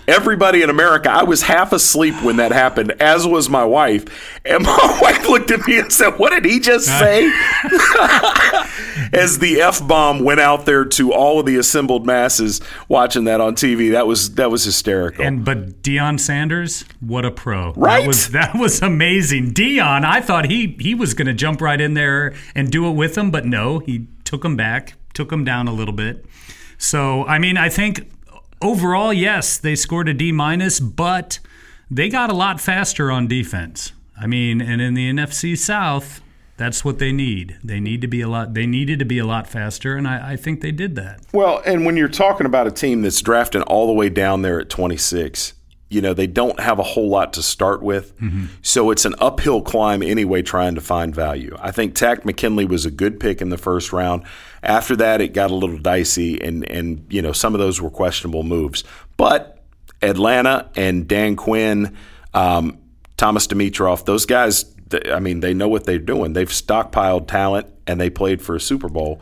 [0.08, 4.06] Everybody in America, I was half asleep when that happened, as was my wife.
[4.46, 7.26] And my wife looked at me and said, What did he just say?
[9.14, 13.42] as the F bomb went out there to all of the assembled masses watching that
[13.42, 13.92] on TV.
[13.92, 15.26] That was that was hysterical.
[15.26, 17.74] And but Deion Sanders, what a pro!
[17.74, 18.02] Right?
[18.02, 19.52] That was that was amazing.
[19.52, 22.94] Deion, I thought he he was going to jump right in there and do it
[22.94, 26.26] with him, but no, he took him back, took him down a little bit.
[26.78, 28.10] So I mean, I think
[28.62, 31.40] overall, yes, they scored a D minus, but
[31.90, 33.94] they got a lot faster on defense.
[34.20, 36.22] I mean, and in the NFC South,
[36.58, 37.58] that's what they need.
[37.64, 38.56] They need to be a lot.
[38.56, 41.22] They needed to be a lot faster, and I, I think they did that.
[41.32, 44.60] Well, and when you're talking about a team that's drafting all the way down there
[44.60, 45.54] at 26,
[45.90, 48.14] you know, they don't have a whole lot to start with.
[48.62, 51.56] So it's an uphill climb anyway trying to find value.
[51.60, 54.24] I think Takk McKinley was a good pick in the first round.
[54.62, 57.90] After that, it got a little dicey, and, and you know, some of those were
[57.90, 58.84] questionable moves.
[59.16, 59.64] But
[60.02, 61.96] Atlanta and Dan Quinn,
[62.34, 62.78] um,
[63.16, 64.66] Thomas Dimitroff, those guys,
[65.12, 66.34] I mean, they know what they're doing.
[66.34, 69.22] They've stockpiled talent and they played for a Super Bowl.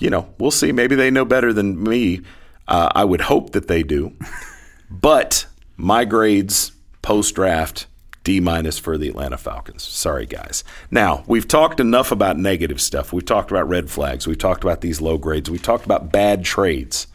[0.00, 0.72] You know, we'll see.
[0.72, 2.22] Maybe they know better than me.
[2.66, 4.16] Uh, I would hope that they do.
[5.00, 7.86] but my grades post draft
[8.24, 9.82] D minus for the Atlanta Falcons.
[9.82, 10.62] Sorry, guys.
[10.90, 13.12] Now, we've talked enough about negative stuff.
[13.12, 14.28] We've talked about red flags.
[14.28, 15.50] We've talked about these low grades.
[15.50, 17.08] We've talked about bad trades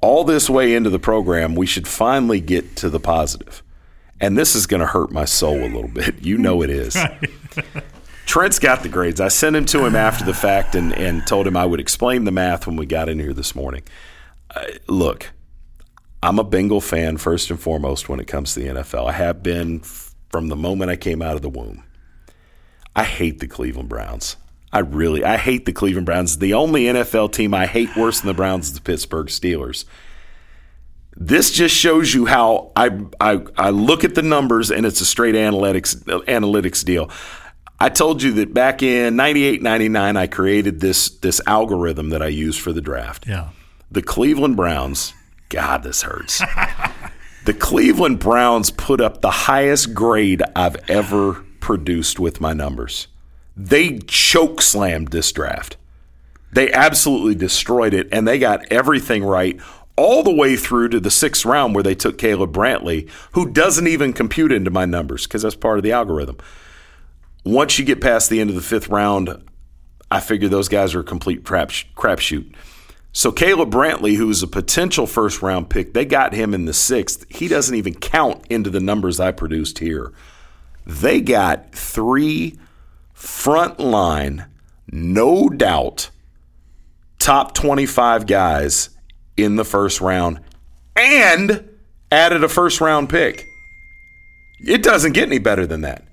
[0.00, 3.62] all this way into the program, we should finally get to the positive.
[4.20, 6.22] And this is going to hurt my soul a little bit.
[6.22, 6.96] You know it is.
[8.26, 9.20] Trent's got the grades.
[9.20, 12.24] I sent him to him after the fact and, and told him I would explain
[12.24, 13.82] the math when we got in here this morning.
[14.54, 15.30] Uh, look,
[16.22, 19.08] I'm a Bengal fan first and foremost when it comes to the NFL.
[19.08, 19.80] I have been
[20.30, 21.84] from the moment I came out of the womb.
[22.96, 24.36] I hate the Cleveland Browns.
[24.72, 26.38] I really, I hate the Cleveland Browns.
[26.38, 29.84] The only NFL team I hate worse than the Browns is the Pittsburgh Steelers.
[31.16, 35.04] This just shows you how I, I, I look at the numbers and it's a
[35.04, 37.10] straight analytics analytics deal.
[37.80, 42.28] I told you that back in 98, 99, I created this this algorithm that I
[42.28, 43.26] use for the draft.
[43.26, 43.50] Yeah.
[43.90, 45.14] The Cleveland Browns,
[45.48, 46.42] God, this hurts.
[47.44, 53.08] the Cleveland Browns put up the highest grade I've ever produced with my numbers.
[53.56, 55.76] They choke slammed this draft.
[56.52, 59.60] They absolutely destroyed it, and they got everything right
[59.96, 63.88] all the way through to the sixth round where they took Caleb Brantley, who doesn't
[63.88, 66.38] even compute into my numbers because that's part of the algorithm.
[67.44, 69.42] Once you get past the end of the fifth round,
[70.10, 72.54] I figure those guys are a complete crap crapshoot.
[73.18, 77.24] So Caleb Brantley, who's a potential first round pick, they got him in the sixth.
[77.28, 80.12] He doesn't even count into the numbers I produced here.
[80.86, 82.56] They got three
[83.12, 84.46] front line,
[84.92, 86.10] no doubt,
[87.18, 88.90] top 25 guys
[89.36, 90.38] in the first round
[90.94, 91.68] and
[92.12, 93.44] added a first round pick.
[94.60, 96.04] It doesn't get any better than that.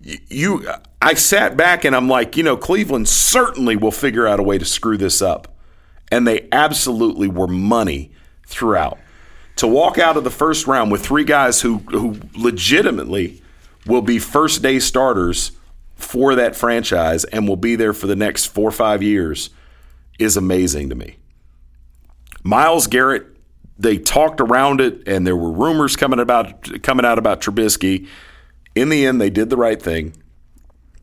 [0.00, 0.64] You,
[1.02, 4.56] I sat back and I'm like, you know, Cleveland certainly will figure out a way
[4.56, 5.57] to screw this up,
[6.10, 8.12] and they absolutely were money
[8.46, 8.98] throughout.
[9.56, 13.42] To walk out of the first round with three guys who who legitimately
[13.86, 15.52] will be first day starters
[15.96, 19.50] for that franchise and will be there for the next four or five years
[20.18, 21.16] is amazing to me.
[22.44, 23.26] Myles Garrett,
[23.78, 28.06] they talked around it, and there were rumors coming about coming out about Trubisky.
[28.74, 30.14] In the end, they did the right thing.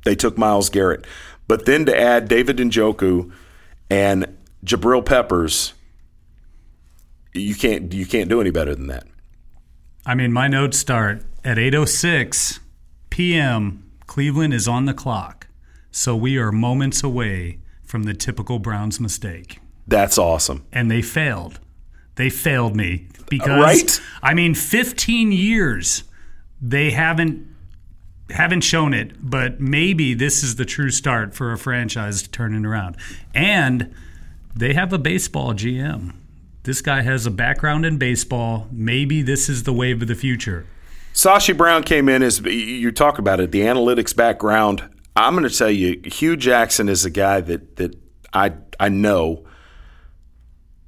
[0.06, 1.06] They took Myles Garrett,
[1.47, 3.32] but then to add David Njoku
[3.89, 5.74] and Jabril Peppers,
[7.34, 9.05] you can't you can't do any better than that.
[10.05, 12.59] I mean, my notes start at 8:06
[13.09, 13.89] p.m.
[14.07, 15.47] Cleveland is on the clock,
[15.91, 19.59] so we are moments away from the typical Browns mistake.
[19.88, 20.66] That's awesome.
[20.72, 21.59] And they failed.
[22.16, 24.01] They failed me because Right?
[24.24, 26.03] I mean 15 years
[26.61, 27.47] they haven't
[28.32, 32.55] haven't shown it, but maybe this is the true start for a franchise to turn
[32.55, 32.97] it around.
[33.36, 33.93] And
[34.56, 36.14] they have a baseball GM.
[36.64, 38.68] This guy has a background in baseball.
[38.72, 40.66] Maybe this is the wave of the future.
[41.14, 44.84] Sashi Brown came in as you talk about it, the analytics background.
[45.16, 47.95] I'm going to tell you, Hue Jackson is a guy that that
[48.34, 49.45] I I know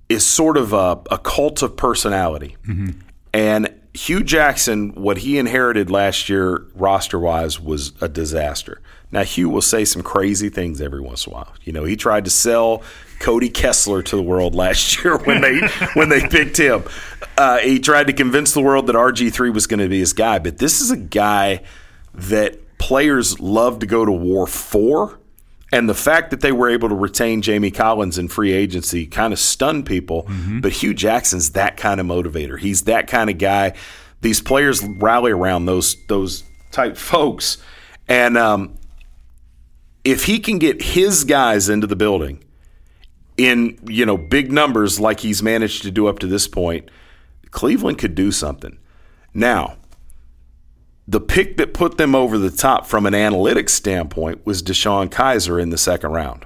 [0.09, 2.99] is sort of a, a cult of personality, mm-hmm.
[3.33, 8.81] and Hue Jackson, what he inherited last year roster wise was a disaster.
[9.11, 11.53] Now Hue will say some crazy things every once in a while.
[11.63, 12.83] You know, he tried to sell
[13.19, 15.59] Cody Kessler to the world last year when they
[15.93, 16.83] when they picked him.
[17.37, 20.13] Uh, he tried to convince the world that RG three was going to be his
[20.13, 21.61] guy, but this is a guy
[22.13, 25.19] that players love to go to war for.
[25.71, 29.33] And the fact that they were able to retain Jamie Collins in free agency kind
[29.33, 30.25] of stunned people.
[30.61, 32.57] But Hue Jackson's that kind of motivator.
[32.57, 33.73] He's that kind of guy.
[34.21, 37.57] These players rally around those those type folks,
[38.07, 38.77] and um,
[40.03, 42.43] if he can get his guys into the building
[43.37, 46.89] in you know big numbers like he's managed to do up to this point,
[47.51, 48.77] Cleveland could do something.
[49.33, 49.77] Now,
[51.07, 55.61] the pick that put them over the top from an analytics standpoint was DeShone Kizer
[55.61, 56.45] in the second round.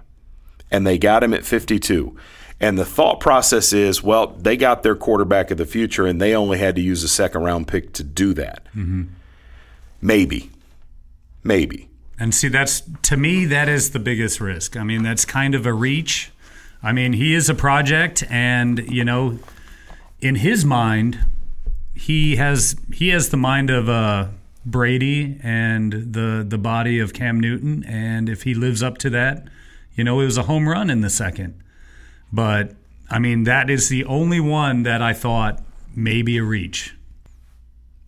[0.69, 2.15] And they got him at 52.
[2.59, 6.35] And the thought process is, well, they got their quarterback of the future and they
[6.35, 8.65] only had to use a second round pick to do that.
[8.75, 9.05] Mm-hmm.
[9.99, 10.51] Maybe.
[11.43, 11.89] Maybe.
[12.19, 14.77] And see, that's to me, that is the biggest risk.
[14.77, 16.31] I mean, that's kind of a reach.
[16.83, 19.37] I mean, he is a project, and you know,
[20.19, 21.19] in his mind,
[21.93, 24.27] he has he has the mind of uh,
[24.65, 29.47] Brady and the the body of Cam Newton, and if he lives up to that,
[29.95, 31.61] you know, it was a home run in the second.
[32.31, 32.73] But
[33.09, 35.61] I mean, that is the only one that I thought
[35.95, 36.95] maybe a reach.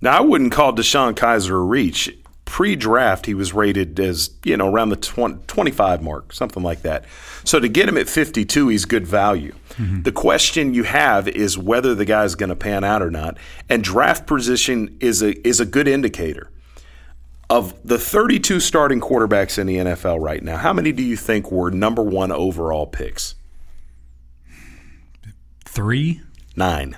[0.01, 2.09] Now, I wouldn't call DeShone Kizer a reach.
[2.45, 6.81] Pre draft, he was rated as, you know, around the 20, 25 mark, something like
[6.81, 7.05] that.
[7.43, 9.55] So to get him at 52, he's good value.
[9.69, 10.03] Mm-hmm.
[10.03, 13.37] The question you have is whether the guy's going to pan out or not.
[13.69, 16.49] And draft position is a, is a good indicator.
[17.49, 21.51] Of the 32 starting quarterbacks in the NFL right now, how many do you think
[21.51, 23.35] were number one overall picks?
[25.65, 26.21] Three?
[26.55, 26.97] Nine.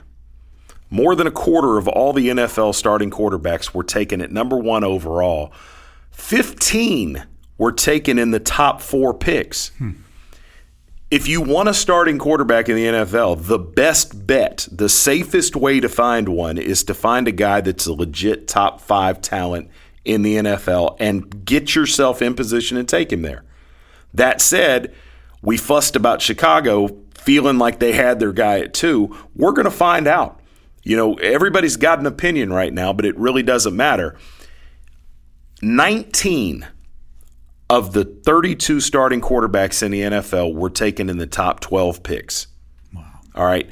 [0.90, 4.84] More than a quarter of all the NFL starting quarterbacks were taken at number one
[4.84, 5.52] overall.
[6.12, 7.26] 15
[7.58, 9.70] were taken in the top four picks.
[9.78, 9.92] Hmm.
[11.12, 15.80] If you want a starting quarterback in the NFL, the best bet, the safest way
[15.80, 19.70] to find one is to find a guy that's a legit top five talent
[20.04, 23.44] in the NFL and get yourself in position and take him there.
[24.14, 24.94] That said,
[25.42, 29.16] we fussed about Chicago feeling like they had their guy at two.
[29.36, 30.42] We're going to find out.
[30.86, 34.16] You know, everybody's got an opinion right now, but it really doesn't matter.
[35.62, 36.68] 19
[37.70, 42.48] of the 32 starting quarterbacks in the NFL were taken in the top 12 picks.
[42.94, 43.04] Wow.
[43.34, 43.68] All right.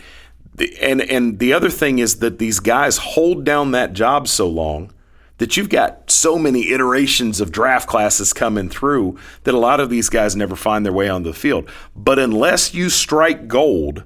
[0.56, 4.48] The- And and the other thing is that these guys hold down that job so
[4.50, 4.92] long
[5.38, 9.90] that you've got so many iterations of draft classes coming through that a lot of
[9.90, 11.70] these guys never find their way on the field.
[11.96, 14.04] But unless you strike gold,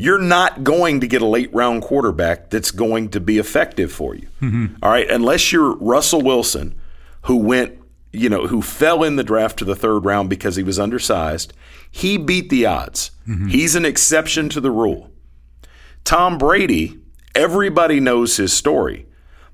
[0.00, 4.14] you're not going to get a late round quarterback that's going to be effective for
[4.14, 4.28] you.
[4.40, 4.76] Mm-hmm.
[4.80, 6.78] All right, unless you're Russell Wilson,
[7.22, 7.76] who went,
[8.12, 11.52] you know, who fell in the draft to the third round because he was undersized,
[11.90, 13.10] he beat the odds.
[13.26, 13.48] Mm-hmm.
[13.48, 15.10] He's an exception to the rule.
[16.04, 17.00] Tom Brady,
[17.34, 19.04] everybody knows his story,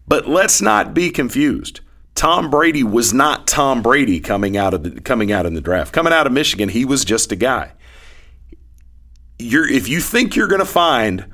[0.07, 1.80] but let's not be confused.
[2.14, 5.95] Tom Brady was not Tom Brady coming out of the, coming out in the draft.
[5.95, 7.72] Coming out of Michigan, he was just a guy.
[9.39, 11.26] You're if you think you're going to find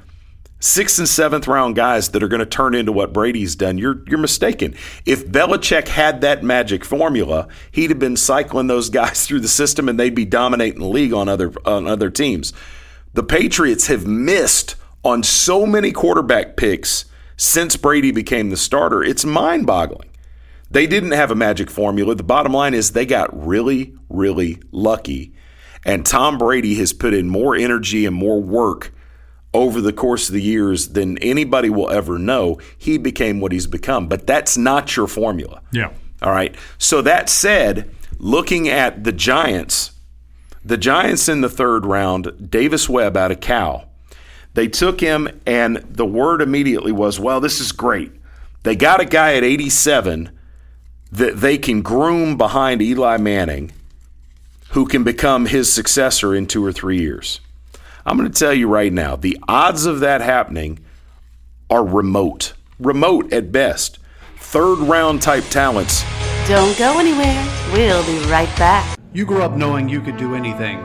[0.60, 4.02] sixth and seventh round guys that are going to turn into what Brady's done, you're
[4.06, 4.74] you're mistaken.
[5.04, 9.88] If Belichick had that magic formula, he'd have been cycling those guys through the system
[9.88, 12.52] and they'd be dominating the league on other on other teams.
[13.12, 19.02] The Patriots have missed on so many quarterback picks since Brady became the starter.
[19.02, 20.10] It's mind-boggling.
[20.70, 22.14] They didn't have a magic formula.
[22.14, 25.34] The bottom line is they got really, really lucky.
[25.84, 28.92] And Tom Brady has put in more energy and more work
[29.52, 32.58] over the course of the years than anybody will ever know.
[32.76, 34.06] He became what he's become.
[34.06, 35.62] But that's not your formula.
[35.72, 35.92] Yeah.
[36.22, 36.54] All right.
[36.78, 39.92] So that said, looking at the Giants,
[40.64, 43.86] the Giants in the third round, Davis Webb out of Cal.
[44.54, 48.12] They took him, and the word immediately was, well, this is great.
[48.64, 50.30] They got a guy at 87
[51.12, 53.72] that they can groom behind Eli Manning
[54.70, 57.40] who can become his successor in two or three years.
[58.06, 60.78] I'm going to tell you right now the odds of that happening
[61.68, 63.98] are remote, remote at best.
[64.38, 66.02] Third round type talents.
[66.48, 67.46] Don't go anywhere.
[67.72, 68.98] We'll be right back.
[69.12, 70.78] You grew up knowing you could do anything.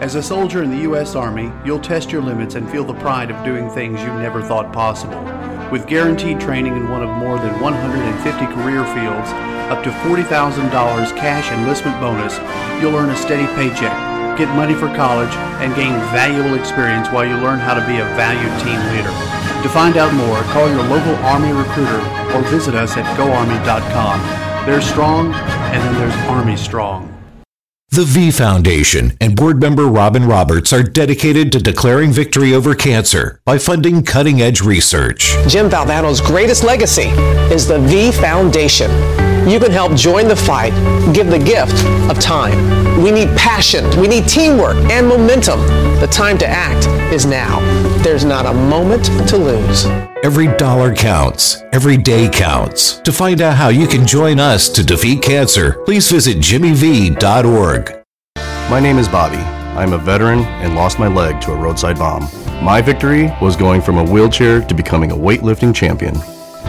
[0.00, 1.14] As a soldier in the U.S.
[1.14, 4.72] Army, you'll test your limits and feel the pride of doing things you never thought
[4.72, 5.22] possible.
[5.70, 10.70] With guaranteed training in one of more than 150 career fields, up to $40,000
[11.16, 12.36] cash enlistment bonus,
[12.80, 13.96] you'll earn a steady paycheck,
[14.36, 18.04] get money for college, and gain valuable experience while you learn how to be a
[18.16, 19.14] valued team leader.
[19.62, 22.00] To find out more, call your local Army recruiter
[22.36, 24.66] or visit us at goarmy.com.
[24.66, 27.10] There's strong, and then there's Army strong.
[27.90, 33.40] The V Foundation and board member Robin Roberts are dedicated to declaring victory over cancer
[33.44, 35.36] by funding cutting edge research.
[35.46, 37.08] Jim Valvano's greatest legacy
[37.54, 38.90] is the V Foundation.
[39.46, 40.72] You can help join the fight,
[41.12, 43.02] give the gift of time.
[43.02, 45.60] We need passion, we need teamwork and momentum.
[46.00, 47.60] The time to act is now.
[48.02, 49.84] There's not a moment to lose.
[50.24, 51.62] Every dollar counts.
[51.72, 53.00] Every day counts.
[53.00, 58.02] To find out how you can join us to defeat cancer, please visit jimmyv.org.
[58.70, 59.36] My name is Bobby.
[59.36, 62.22] I'm a veteran and lost my leg to a roadside bomb.
[62.64, 66.16] My victory was going from a wheelchair to becoming a weightlifting champion.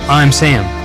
[0.09, 0.84] I'm Sam.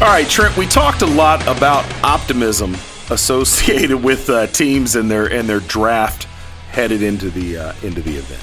[0.00, 2.74] All right, Trent, we talked a lot about optimism
[3.10, 6.24] associated with uh, teams and their and their draft
[6.68, 8.42] headed into the uh, into the event.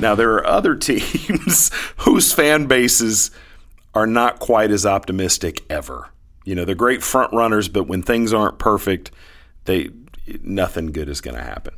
[0.00, 3.30] Now there are other teams whose fan bases
[3.94, 6.08] are not quite as optimistic ever.
[6.44, 9.12] You know, they're great front runners, but when things aren't perfect,
[9.66, 9.90] they
[10.42, 11.74] nothing good is going to happen.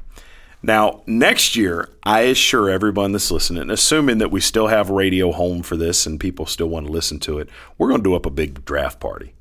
[0.62, 5.62] Now, next year, I assure everyone that's listening, assuming that we still have radio home
[5.62, 7.48] for this and people still want to listen to it,
[7.78, 9.34] we're going to do up a big draft party.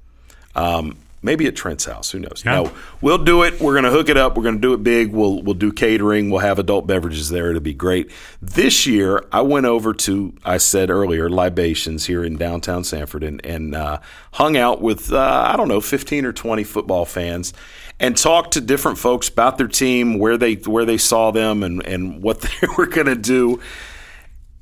[0.56, 2.12] Um, maybe at Trent's house.
[2.12, 2.42] Who knows?
[2.46, 2.64] Yeah.
[2.64, 3.60] No, we'll do it.
[3.62, 4.36] We're going to hook it up.
[4.36, 5.12] We're going to do it big.
[5.12, 6.30] We'll we'll do catering.
[6.30, 7.50] We'll have adult beverages there.
[7.50, 8.12] It'll be great.
[8.42, 13.46] This year, I went over to I said earlier libations here in downtown Sanford and
[13.46, 14.00] and uh,
[14.34, 17.54] hung out with uh, I don't know fifteen or twenty football fans
[18.02, 21.86] and talked to different folks about their team, where they where they saw them, and
[21.86, 23.62] and what they were going to do.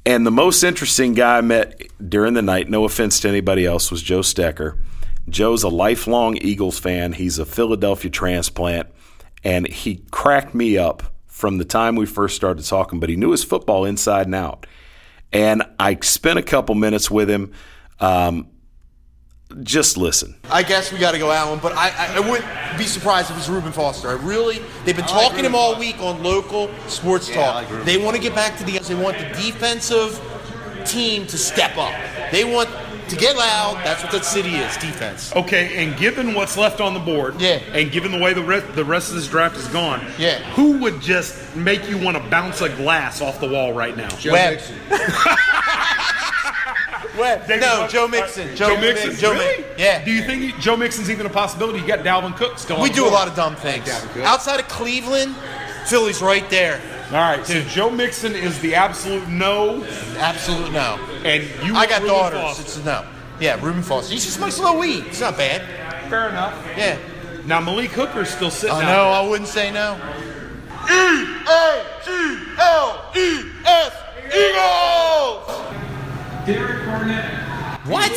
[0.05, 3.89] And the most interesting guy I met during the night, no offense to anybody else,
[3.89, 4.77] was Joe Stecker.
[5.27, 7.13] Joe's a lifelong Eagles fan.
[7.13, 8.89] He's a Philadelphia transplant,
[9.43, 13.31] and he cracked me up from the time we first started talking, but he knew
[13.31, 14.65] his football inside and out.
[15.31, 17.53] And I spent a couple minutes with him.
[17.99, 18.47] Um,
[19.63, 20.35] just listen.
[20.49, 23.37] I guess we got to go Allen, but I, I, I wouldn't be surprised if
[23.37, 24.09] it's Reuben Foster.
[24.09, 27.67] I really, they've been talking him all week on local sports talk.
[27.83, 30.19] They want to get back to the, they want the defensive
[30.85, 31.93] team to step up.
[32.31, 32.69] They want
[33.09, 33.77] to get loud.
[33.83, 35.35] That's what that city is, defense.
[35.35, 37.59] Okay, and given what's left on the board, Yeah.
[37.73, 40.37] and given the way the rest, the rest of this draft is gone, Yeah.
[40.53, 44.09] who would just make you want to bounce a glass off the wall right now?
[44.09, 44.59] Joe Webb.
[47.19, 47.47] Webb.
[47.49, 48.55] No, Joe Mixon.
[48.55, 49.09] Joe, Joe Mixon.
[49.09, 49.21] Mixon.
[49.21, 49.45] Joe really?
[49.45, 49.75] Mixon.
[49.77, 50.03] Yeah.
[50.05, 51.79] Do you think Joe Mixon's even a possibility?
[51.79, 52.81] You got Dalvin Cook still.
[52.81, 53.89] We the do a lot of dumb things.
[54.17, 55.35] Outside of Cleveland,
[55.85, 56.81] Philly's right there.
[57.07, 59.83] All right, so Joe Mixon is the absolute no.
[60.17, 60.99] Absolute no.
[61.23, 61.75] And you?
[61.75, 62.39] I got Reuben daughters.
[62.39, 62.61] Foster.
[62.61, 63.05] It's a no.
[63.39, 64.13] Yeah, Reuben Foster.
[64.13, 65.05] He just smokes a little weed.
[65.07, 65.61] It's not bad.
[66.09, 66.53] Fair enough.
[66.77, 66.99] Yeah.
[67.45, 68.75] Now Malik Hooker's still sitting.
[68.75, 69.03] I out know.
[69.05, 69.13] there.
[69.13, 69.95] I wouldn't say no.
[70.87, 73.93] E A G L E S
[74.27, 75.68] Eagles.
[76.99, 78.11] Derek Barnett What?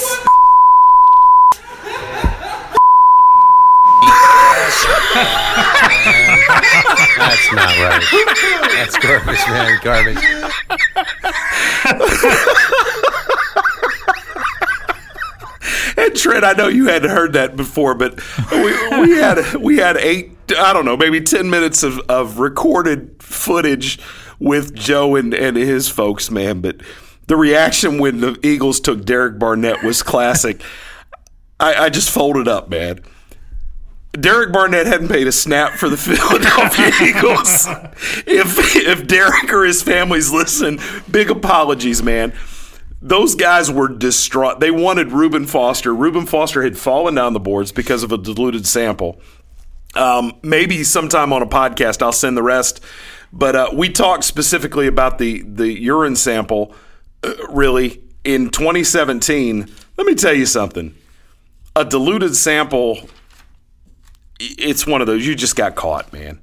[7.18, 8.02] That's not right.
[8.72, 9.80] That's garbage, man.
[9.82, 10.18] Garbage.
[15.94, 18.20] And Trent, I know you hadn't heard that before, but
[18.50, 23.14] we, we had we had eight, I don't know, maybe ten minutes of, of recorded
[23.22, 23.98] footage
[24.38, 26.60] with Joe and, and his folks, man.
[26.60, 26.76] But
[27.26, 30.62] the reaction when the Eagles took Derek Barnett was classic.
[31.58, 33.00] I, I just folded up, man.
[34.12, 37.66] Derek Barnett hadn't paid a snap for the Philadelphia Eagles.
[38.26, 40.78] If if Derek or his family's listen,
[41.10, 42.34] big apologies, man.
[43.00, 44.60] Those guys were distraught.
[44.60, 45.94] They wanted Reuben Foster.
[45.94, 49.20] Reuben Foster had fallen down the boards because of a diluted sample.
[49.94, 52.82] Um, maybe sometime on a podcast I'll send the rest.
[53.32, 56.74] But uh, we talked specifically about the the urine sample.
[57.48, 60.94] Really, in 2017, let me tell you something.
[61.74, 63.08] A diluted sample
[64.58, 66.40] it's one of those you just got caught, man.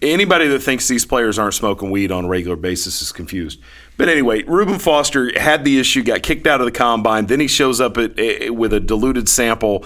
[0.00, 3.60] Anybody that thinks these players aren't smoking weed on a regular basis is confused.
[3.96, 7.26] But anyway, Reuben Foster had the issue, got kicked out of the combine.
[7.26, 9.84] Then he shows up at, eh, with a diluted sample,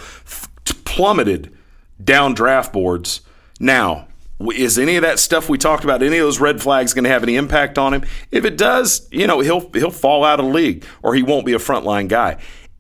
[0.85, 1.55] plummeted
[2.03, 3.21] down draft boards.
[3.61, 4.09] Now,
[4.55, 7.11] is any of that stuff we talked about, any of those red flags, going to
[7.11, 8.05] have any impact on him?
[8.31, 11.47] If it does, you know he'll he'll fall out of the league, or he won't
[11.47, 12.37] be a frontline guy.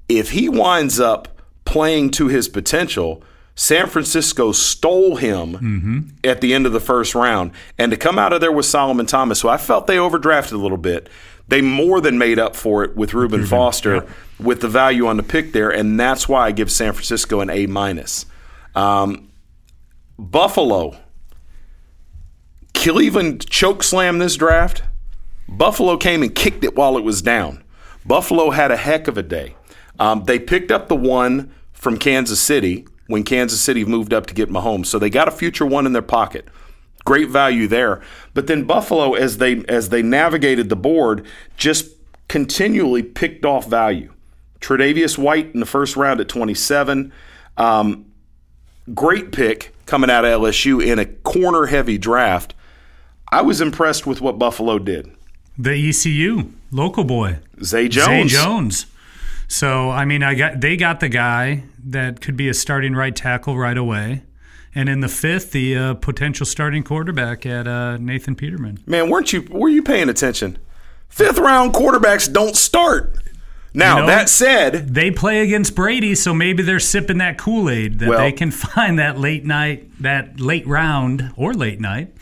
[0.08, 3.22] If he winds up playing to his potential,
[3.54, 7.52] San Francisco stole him at the end of the first round.
[7.78, 10.58] And to come out of there with Solomon Thomas, who I felt they overdrafted a
[10.58, 11.08] little bit,
[11.48, 14.06] they more than made up for it with Reuben Foster
[14.38, 15.70] with the value on the pick there.
[15.70, 18.26] And that's why I give San Francisco an A minus.
[18.74, 19.30] Um,
[20.18, 20.96] Buffalo.
[22.76, 24.82] Cleveland choke slam this draft.
[25.48, 27.64] Buffalo came and kicked it while it was down.
[28.04, 29.56] Buffalo had a heck of a day.
[29.98, 34.34] Um, they picked up the one from Kansas City when Kansas City moved up to
[34.34, 36.46] get Mahomes, so they got a future one in their pocket.
[37.04, 38.02] Great value there.
[38.34, 41.24] But then Buffalo, as they as they navigated the board,
[41.56, 41.88] just
[42.28, 44.12] continually picked off value.
[44.60, 47.12] Tre'Davious White in the first round at 27.
[47.56, 48.06] Um,
[48.92, 52.54] great pick coming out of LSU in a corner heavy draft.
[53.32, 55.10] I was impressed with what Buffalo did.
[55.58, 58.30] The ECU local boy Zay Jones.
[58.32, 58.86] Zay Jones.
[59.48, 63.14] So I mean, I got they got the guy that could be a starting right
[63.14, 64.22] tackle right away,
[64.74, 68.78] and in the fifth, the uh, potential starting quarterback at uh, Nathan Peterman.
[68.86, 70.58] Man, weren't you were you paying attention?
[71.08, 73.16] Fifth round quarterbacks don't start.
[73.72, 77.68] Now You know, that said, they play against Brady, so maybe they're sipping that Kool
[77.70, 82.12] Aid that Well- they can find that late night, that late round or late night.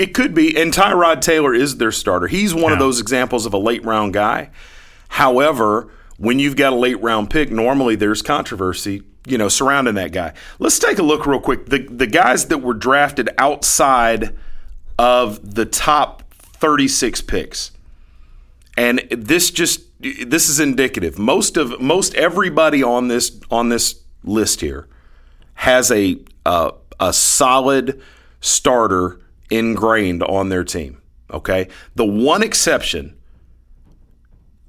[0.00, 2.26] It could be, and Tyrod Taylor is their starter.
[2.26, 4.48] He's one of those examples of a late round guy.
[5.10, 10.12] However, when you've got a late round pick, normally there's controversy, you know, surrounding that
[10.12, 10.32] guy.
[10.58, 11.66] Let's take a look real quick.
[11.66, 14.34] The the guys that were drafted outside
[14.98, 17.70] of the top 36 picks.
[18.78, 21.18] And this just this is indicative.
[21.18, 24.88] Most of most everybody on this on this list here
[25.56, 28.00] has a uh, a solid
[28.40, 29.20] starter
[29.50, 31.00] ingrained on their team.
[31.30, 33.16] Okay, the one exception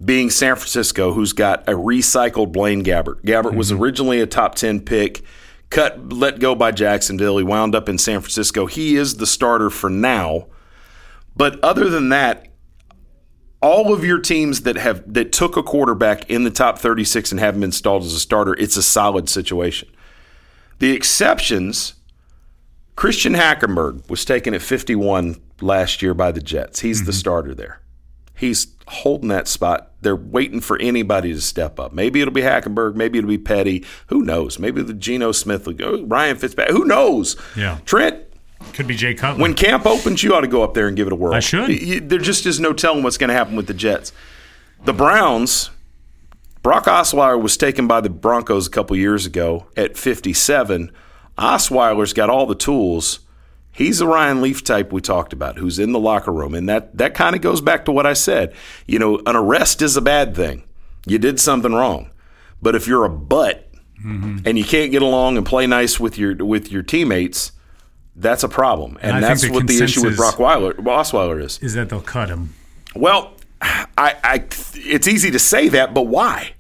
[0.03, 3.21] being San Francisco, who's got a recycled Blaine Gabbert.
[3.23, 3.82] Gabbert was mm-hmm.
[3.82, 5.21] originally a top ten pick,
[5.69, 7.38] cut let go by Jacksonville.
[7.38, 8.65] He wound up in San Francisco.
[8.65, 10.47] He is the starter for now.
[11.36, 12.47] But other than that,
[13.61, 17.39] all of your teams that have that took a quarterback in the top 36 and
[17.39, 19.89] have him installed as a starter, it's a solid situation.
[20.79, 21.93] The exceptions,
[22.96, 26.82] Christian Hackenberg was taken at 51 last year by the Jets.
[26.82, 27.20] He's the mm-hmm.
[27.20, 27.82] starter there.
[28.36, 29.92] He's holding that spot.
[30.02, 31.94] They're waiting for anybody to step up.
[31.94, 32.96] Maybe it'll be Hackenberg.
[32.96, 33.86] Maybe it'll be Petty.
[34.08, 34.58] Who knows?
[34.58, 35.86] Maybe the Geno Smith will go.
[35.86, 36.76] Oh, Ryan Fitzpatrick.
[36.76, 37.36] Who knows?
[37.56, 37.80] Yeah.
[37.86, 38.24] Trent,
[38.74, 39.39] Could be Jay Cutler.
[39.42, 41.36] when camp opens, you ought to go up there and give it a whirl.
[41.36, 42.10] I should.
[42.10, 44.12] There just is no telling what's going to happen with the Jets.
[44.86, 45.70] The Browns,
[46.64, 50.92] Brock Osweiler was taken by the Broncos a couple years ago at 57.
[51.42, 53.20] Osweiler's got all the tools.
[53.72, 56.98] He's a Ryan Leaf type we talked about, who's in the locker room, and that
[56.98, 58.54] that kind of goes back to what I said.
[58.86, 60.64] You know, an arrest is a bad thing.
[61.06, 62.12] You did something wrong,
[62.62, 63.72] but if you're a butt
[64.06, 64.39] mm-hmm.
[64.46, 67.54] and you can't get along and play nice with your with your teammates,
[68.16, 71.58] that's a problem, and, And that's the what the issue with Brock Weiler, Osweiler is.
[71.60, 72.54] is that they'll cut him.
[72.94, 76.54] Well, I, I it's easy to say that, but why?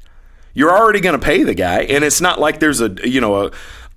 [0.53, 3.45] You're already going to pay the guy, and it's not like there's a you know
[3.45, 3.51] a,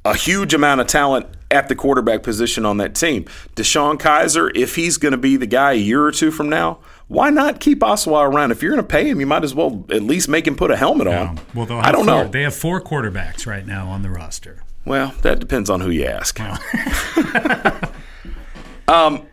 [0.05, 3.25] a huge amount of talent at the quarterback position on that team.
[3.55, 6.79] DeShone Kizer, if he's going to be the guy a year or two from now,
[7.09, 8.51] why not keep Osweiler around?
[8.51, 10.71] If you're going to pay him, you might as well at least make him put
[10.71, 11.39] a helmet on.
[11.55, 12.29] Well, I don't four, know.
[12.29, 14.63] They have four quarterbacks right now on the roster.
[14.85, 16.39] Well, that depends on who you ask.
[18.89, 19.27] um,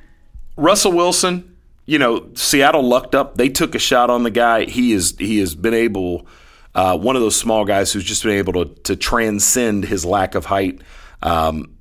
[0.56, 3.36] Russell Wilson, you know, Seattle lucked up.
[3.36, 4.66] They took a shot on the guy.
[4.66, 6.26] He is he has been able,
[6.74, 10.36] uh, one of those small guys who's just been able to to transcend his lack
[10.36, 10.82] of height.
[11.22, 11.78] Um,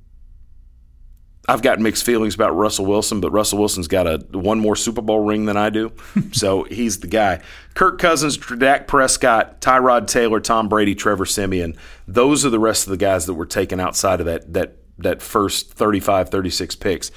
[1.47, 5.01] I've got mixed feelings about Russell Wilson, but Russell Wilson's got a one more Super
[5.01, 5.91] Bowl ring than I do,
[6.31, 7.41] so he's the guy.
[7.73, 11.75] Kirk Cousins, Dak Prescott, Tyrod Taylor, Tom Brady, Trevor Siemian.
[12.07, 15.21] Those are the rest of the guys that were taken outside of that that that
[15.21, 17.11] first 35, 36 picks.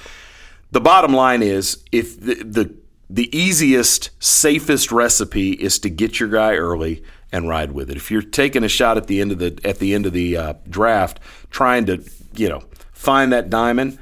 [0.71, 2.75] The bottom line is, if the the,
[3.09, 7.03] the easiest, safest recipe is to get your guy early
[7.35, 7.97] and ride with it.
[7.97, 10.37] If you're taking a shot at the end of the at the end of the
[10.37, 11.19] uh, draft,
[11.51, 12.03] trying to
[12.35, 13.99] you know find that diamond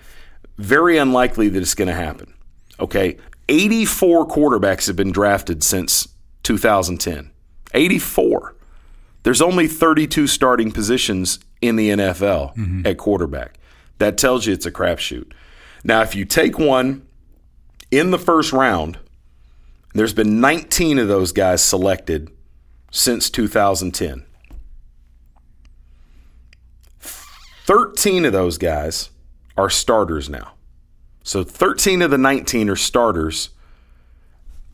[0.57, 2.33] very unlikely that it's going to happen.
[2.79, 3.17] Okay.
[3.49, 6.07] 84 quarterbacks have been drafted since
[6.43, 7.31] 2010.
[7.73, 8.55] 84.
[9.23, 13.57] There's only 32 starting positions in the NFL at quarterback.
[13.97, 15.31] That tells you it's a crapshoot.
[15.83, 17.05] Now, if you take one
[17.91, 18.97] in the first round,
[19.93, 22.31] there's been 19 of those guys selected
[22.93, 24.23] since 2010.
[26.99, 29.09] 13 of those guys
[29.57, 30.53] are starters now.
[31.23, 33.49] So 13 of the 19 are starters.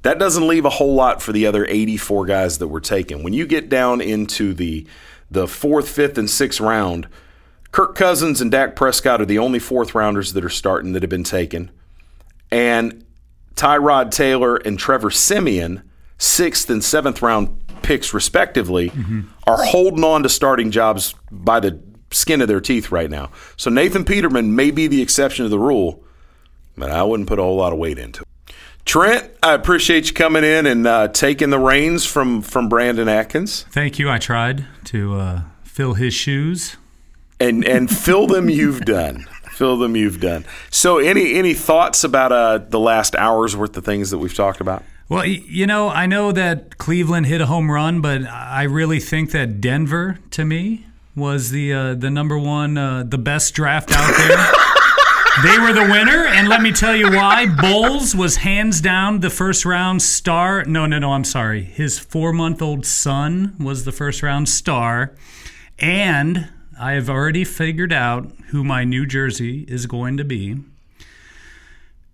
[0.01, 3.23] That doesn't leave a whole lot for the other 84 guys that were taken.
[3.23, 4.85] When you get down into the
[5.31, 7.07] the fourth, fifth, and sixth round,
[7.71, 11.09] Kirk Cousins and Dak Prescott are the only fourth rounders that are starting that have
[11.09, 11.69] been taken.
[12.49, 13.05] And
[13.53, 15.83] Tyrod Taylor and Trevor Siemian,
[16.17, 18.91] sixth and seventh round picks respectively,
[19.47, 21.79] are holding on to starting jobs by the
[22.11, 23.31] skin of their teeth right now.
[23.57, 26.03] So Nathan Peterman may be the exception to the rule,
[26.77, 28.53] but I wouldn't put a whole lot of weight into it.
[28.85, 33.63] Trent, I appreciate you coming in and uh, taking the reins from from Brandon Atkins.
[33.71, 34.07] Thank you.
[34.09, 36.77] I tried to uh, fill his shoes.
[37.39, 42.31] and and fill them you've done fill them you've done so any any thoughts about
[42.31, 46.05] uh the last hour's worth of things that we've talked about Well, you know, I
[46.05, 50.85] know that Cleveland hit a home run, but I really think that Denver, to me,
[51.15, 54.37] was the uh, the number one, uh, the best draft out there.
[55.43, 57.47] they were the winner, and let me tell you why.
[57.47, 60.63] Bolles was hands down the first round star.
[60.65, 61.13] No, no, no.
[61.13, 61.63] I'm sorry.
[61.63, 65.15] His four month old son was the first round star,
[65.79, 66.49] and
[66.79, 70.57] I have already figured out who my New Jersey is going to be.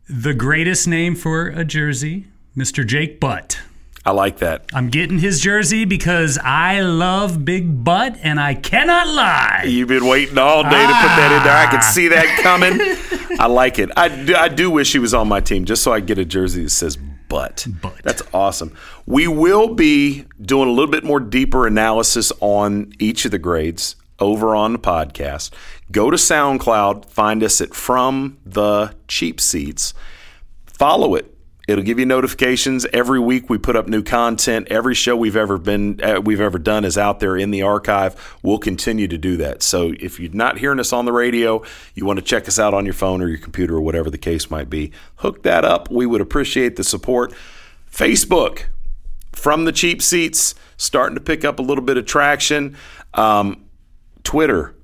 [0.08, 2.86] The greatest name for a jersey, Mr.
[2.86, 3.60] Jake Butt.
[4.06, 9.08] i like that I'm getting his jersey because I love Big Butt and I cannot
[9.08, 9.64] lie.
[9.68, 11.92] you've been waiting all day to put that in there i could ah.
[11.94, 15.42] see that coming i like it I do, I do wish he was on my
[15.42, 16.98] team just so i get a jersey that says
[17.28, 17.68] butt.
[17.82, 18.02] Butt.
[18.04, 18.76] That's awesome.
[19.06, 23.96] We will be doing a little bit more deeper analysis on each of the grades
[24.20, 25.52] over on the podcast.
[25.92, 29.94] Go to SoundCloud, find us at From the Cheap Seats.
[30.66, 31.35] Follow it.
[31.68, 33.50] It'll give you notifications every week.
[33.50, 34.68] We put up new content.
[34.70, 38.38] Every show we've ever been uh, we've ever done is out there in the archive.
[38.44, 39.64] We'll continue to do that.
[39.64, 41.64] So if you're not hearing us on the radio,
[41.94, 44.18] you want to check us out on your phone or your computer or whatever the
[44.18, 44.92] case might be.
[45.18, 45.90] Hook that up.
[45.90, 47.34] We would appreciate the support.
[47.92, 48.66] Facebook
[49.32, 52.76] from the cheap seats starting to pick up a little bit of traction.
[53.14, 53.66] Um,
[54.24, 54.76] Twitter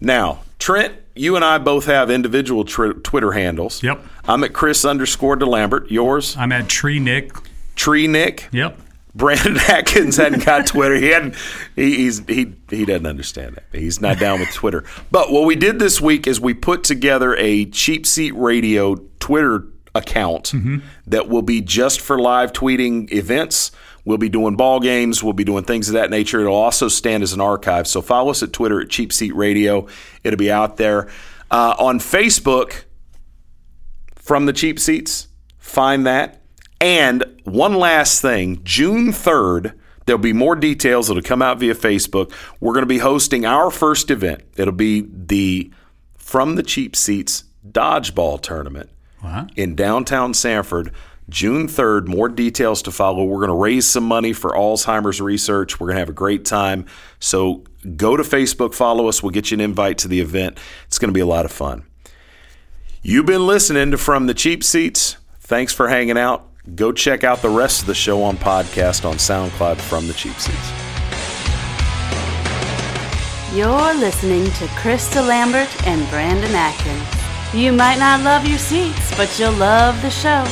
[0.00, 3.82] now, Trent, you and I both have individual tr- Twitter handles.
[3.82, 4.04] Yep.
[4.24, 5.90] I'm at Chris underscore DeLambert.
[5.90, 6.36] Yours?
[6.36, 7.32] I'm at Tree Nick.
[7.76, 8.48] Tree Nick.
[8.52, 8.80] Yep.
[9.14, 10.96] Brandon Atkins hadn't got Twitter.
[10.96, 11.36] He hadn't.
[11.76, 13.64] He, he's he he doesn't understand that.
[13.78, 14.84] He's not down with Twitter.
[15.10, 19.66] But what we did this week is we put together a cheap seat radio Twitter
[19.94, 20.78] account mm-hmm.
[21.06, 23.70] that will be just for live tweeting events.
[24.04, 25.22] We'll be doing ball games.
[25.22, 26.40] We'll be doing things of that nature.
[26.40, 27.86] It'll also stand as an archive.
[27.86, 29.86] So follow us at Twitter at Cheap Seat Radio.
[30.22, 31.08] It'll be out there
[31.50, 32.84] uh, on Facebook
[34.14, 35.28] from the cheap seats.
[35.58, 36.42] Find that.
[36.80, 39.72] And one last thing June 3rd,
[40.06, 42.32] there'll be more details that'll come out via Facebook.
[42.60, 44.42] We're going to be hosting our first event.
[44.56, 45.70] It'll be the
[46.18, 48.90] From the Cheap Seats Dodgeball Tournament
[49.22, 49.46] Wow.
[49.56, 50.92] in downtown Sanford.
[51.28, 53.24] June 3rd, more details to follow.
[53.24, 55.80] We're going to raise some money for Alzheimer's research.
[55.80, 56.84] We're going to have a great time.
[57.18, 57.64] So
[57.96, 59.22] go to Facebook, follow us.
[59.22, 60.58] We'll get you an invite to the event.
[60.86, 61.84] It's going to be a lot of fun.
[63.02, 65.16] You've been listening to From the Cheap Seats.
[65.40, 66.48] Thanks for hanging out.
[66.74, 70.36] Go check out the rest of the show on podcast on SoundCloud from the Cheap
[70.36, 70.72] Seats.
[73.54, 77.54] You're listening to Chris DeLambert and Brandon Atkins.
[77.54, 80.44] You might not love your seats, but you'll love the show.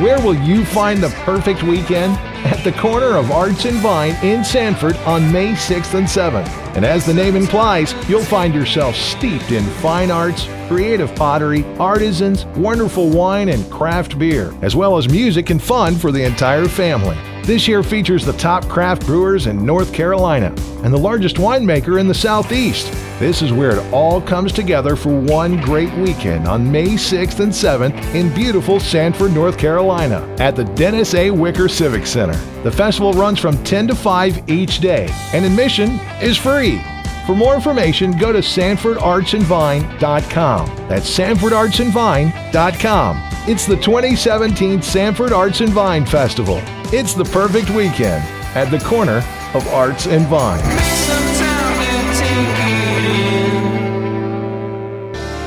[0.00, 2.16] Where will you find the perfect weekend?
[2.46, 6.48] At the corner of Arts and Vine in Sanford on May 6th and 7th.
[6.74, 12.46] And as the name implies, you'll find yourself steeped in fine arts, creative pottery, artisans,
[12.56, 17.18] wonderful wine, and craft beer, as well as music and fun for the entire family.
[17.42, 22.08] This year features the top craft brewers in North Carolina and the largest winemaker in
[22.08, 22.90] the Southeast.
[23.20, 27.52] This is where it all comes together for one great weekend on May 6th and
[27.52, 31.30] 7th in beautiful Sanford, North Carolina at the Dennis A.
[31.30, 32.38] Wicker Civic Center.
[32.62, 36.80] The festival runs from 10 to 5 each day, and admission is free.
[37.26, 40.76] For more information, go to sanfordartsandvine.com.
[40.88, 43.28] That's sanfordartsandvine.com.
[43.46, 46.62] It's the 2017 Sanford Arts and Vine Festival.
[46.86, 48.24] It's the perfect weekend
[48.56, 51.19] at the corner of Arts and Vine.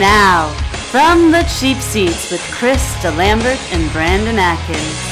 [0.00, 0.48] now,
[0.90, 5.10] from the cheap seats with Chris DeLambert and Brandon Atkins.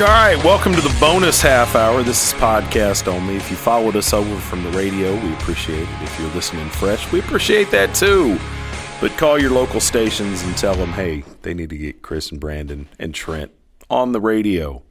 [0.00, 2.02] All right, welcome to the bonus half hour.
[2.02, 3.36] This is podcast only.
[3.36, 6.02] If you followed us over from the radio, we appreciate it.
[6.02, 8.36] If you're listening fresh, we appreciate that too.
[9.00, 12.40] But call your local stations and tell them, hey, they need to get Chris and
[12.40, 13.52] Brandon and Trent
[13.88, 14.82] on the radio.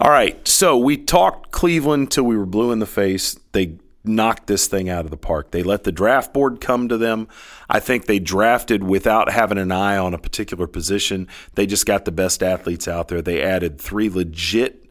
[0.00, 3.38] All right, so we talked Cleveland till we were blue in the face.
[3.52, 5.50] They knocked this thing out of the park.
[5.50, 7.26] They let the draft board come to them.
[7.68, 11.26] I think they drafted without having an eye on a particular position.
[11.54, 13.22] They just got the best athletes out there.
[13.22, 14.84] They added three legit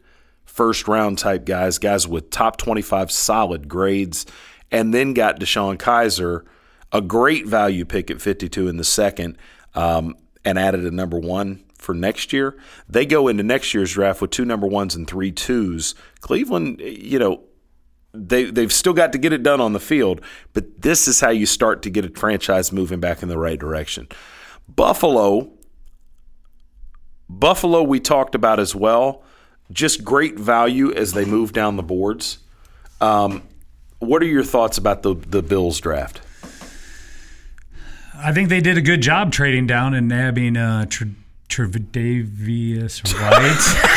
[0.44, 4.26] first round type guys, guys with top 25 solid grades,
[4.70, 6.42] and then got DeShone Kizer,
[6.92, 9.38] a great value pick at 52 in the second,
[9.74, 12.56] um, and added a number one for next year.
[12.88, 15.94] They go into next year's draft with two number ones and three twos.
[16.20, 17.42] Cleveland, you know,
[18.14, 20.20] they they've still got to get it done on the field,
[20.52, 23.58] but this is how you start to get a franchise moving back in the right
[23.58, 24.08] direction.
[24.68, 25.50] Buffalo,
[27.28, 29.22] Buffalo, we talked about as well.
[29.72, 32.38] Just great value as they move down the boards.
[33.00, 33.42] Um,
[33.98, 36.20] what are your thoughts about the the Bills draft?
[38.16, 41.10] I think they did a good job trading down and nabbing uh, Tre-
[41.48, 43.90] Tre'Davious White.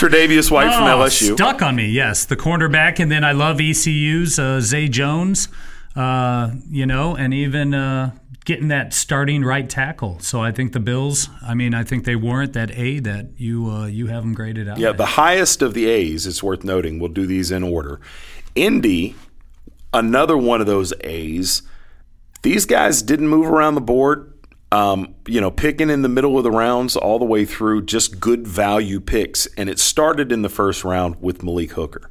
[0.00, 1.34] Tre'Davious White from Oh, LSU.
[1.34, 2.24] Stuck on me, yes.
[2.24, 5.48] The cornerback, and then I love ECU's uh, Zay Jones,
[5.94, 8.12] uh, you know, and even uh,
[8.46, 10.18] getting that starting right tackle.
[10.20, 13.68] So I think the Bills, I mean, I think they warrant that A that you
[13.70, 14.78] uh, you have them graded out.
[14.78, 16.98] Yeah, the highest of the A's, it's worth noting.
[16.98, 18.00] We'll do these in order.
[18.54, 19.16] Indy,
[19.92, 21.60] another one of those A's.
[22.40, 24.29] These guys didn't move around the board.
[24.72, 28.20] Um, you know, picking in the middle of the rounds all the way through, just
[28.20, 29.46] good value picks.
[29.56, 32.08] And it started in the first round with Malik Hooker.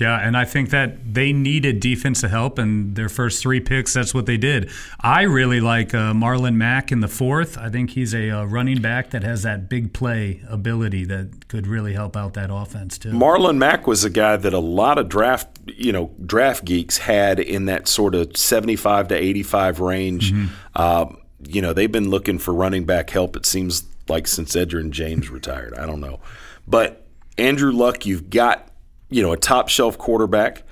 [0.00, 4.14] Yeah, and I think that they needed defensive help, and their first three picks, that's
[4.14, 4.70] what they did.
[5.00, 7.58] I really like uh, Marlon Mack in the fourth.
[7.58, 11.66] I think he's a uh, running back that has that big play ability that could
[11.66, 13.10] really help out that offense too.
[13.10, 17.40] Marlon Mack was a guy that a lot of draft, you know, draft geeks had
[17.40, 20.32] in that sort of 75 to 85 range.
[20.74, 21.06] Uh,
[21.46, 25.30] you know, they've been looking for running back help, it seems like, since Edgerrin James
[25.30, 25.74] retired.
[25.74, 26.20] I don't know.
[26.66, 28.70] But Andrew Luck, you've got,
[29.08, 30.64] you know, a top shelf quarterback.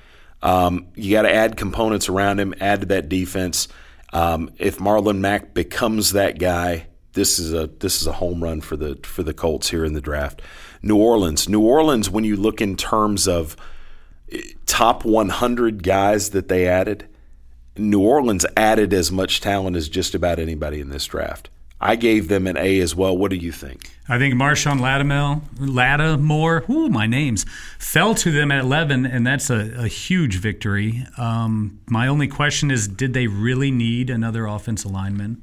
[0.42, 3.68] Um, you got to add components around him, add to that defense.
[4.12, 6.86] Um, if Marlon Mack becomes that guy,
[7.16, 9.94] this is a this is a home run for the for the Colts here in
[9.94, 10.42] the draft.
[10.82, 12.10] New Orleans, New Orleans.
[12.10, 13.56] When you look in terms of
[14.30, 17.08] eh, top 100 guys that they added,
[17.78, 21.50] New Orleans added as much talent as just about anybody in this draft.
[21.80, 23.16] I gave them an A as well.
[23.16, 23.90] What do you think?
[24.08, 27.44] I think Marshon Lattimore, Lattimore, ooh, my names,
[27.78, 31.04] fell to them at 11, and that's a, a huge victory.
[31.18, 35.42] Um, my only question is, did they really need another offensive lineman?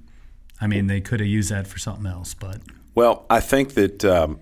[0.60, 2.62] I mean, they could have used that for something else, but
[2.96, 4.40] Well, I think that um,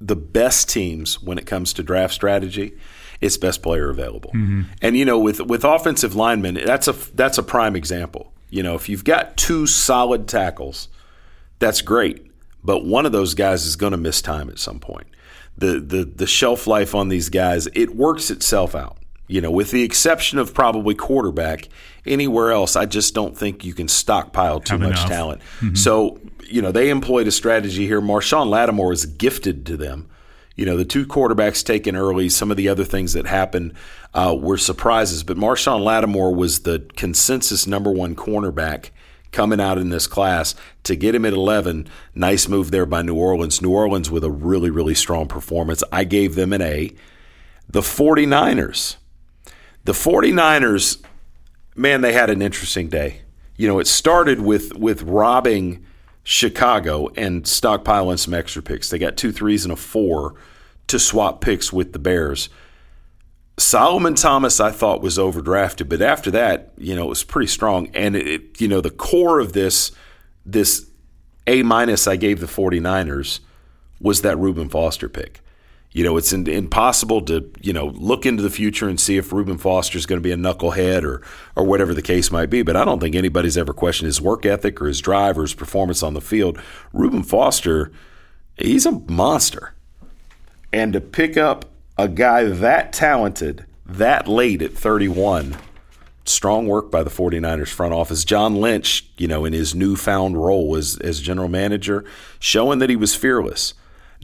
[0.00, 2.78] the best teams, when it comes to draft strategy,
[3.24, 4.30] it's best player available.
[4.34, 4.66] Mhm.
[4.82, 8.32] And you know, with with offensive linemen, that's a that's a prime example.
[8.50, 10.88] You know, if you've got two solid tackles,
[11.58, 12.26] that's great.
[12.62, 15.06] But one of those guys is going to miss time at some point.
[15.58, 18.96] The the the shelf life on these guys, it works itself out.
[19.26, 21.68] You know, with the exception of probably quarterback,
[22.06, 25.08] anywhere else, I just don't think you can stockpile too Have much enough.
[25.08, 25.40] talent.
[25.60, 25.78] Mhm.
[25.78, 28.02] So, you know, they employed a strategy here.
[28.02, 30.06] Marshon Lattimore is gifted to them.
[30.56, 33.74] You know, the two quarterbacks taken early, some of the other things that happened
[34.12, 35.24] uh, were surprises.
[35.24, 38.90] But Marshon Lattimore was the consensus number one cornerback
[39.32, 40.54] coming out in this class.
[40.84, 43.60] To get him at 11, nice move there by New Orleans.
[43.60, 45.82] New Orleans with a really, really strong performance.
[45.90, 46.92] I gave them an A.
[47.68, 48.96] The 49ers.
[49.84, 51.02] The 49ers,
[51.74, 53.22] man, they had an interesting day.
[53.56, 55.84] You know, it started with with robbing
[56.24, 58.88] Chicago and stockpiling some extra picks.
[58.88, 60.34] They got two threes and a four
[60.86, 62.48] to swap picks with the Bears.
[63.56, 67.88] Solomon Thomas, I thought was overdrafted, but after that, you know, it was pretty strong.
[67.94, 69.92] And it, you know, the core of this
[70.46, 70.88] this
[71.46, 73.40] A minus I gave the 49ers
[74.00, 75.40] was that Reuben Foster pick.
[75.94, 79.32] You know, it's in, impossible to you know look into the future and see if
[79.32, 81.22] Reuben Foster is going to be a knucklehead or
[81.56, 82.62] or whatever the case might be.
[82.62, 85.54] But I don't think anybody's ever questioned his work ethic or his drive or his
[85.54, 86.60] performance on the field.
[86.92, 87.92] Reuben Foster,
[88.58, 89.74] he's a monster,
[90.72, 91.66] and to pick up
[91.96, 95.56] a guy that talented that late at 31
[96.24, 98.24] strong work by the 49ers front office.
[98.24, 102.04] John Lynch, you know, in his newfound role as, as general manager,
[102.38, 103.74] showing that he was fearless.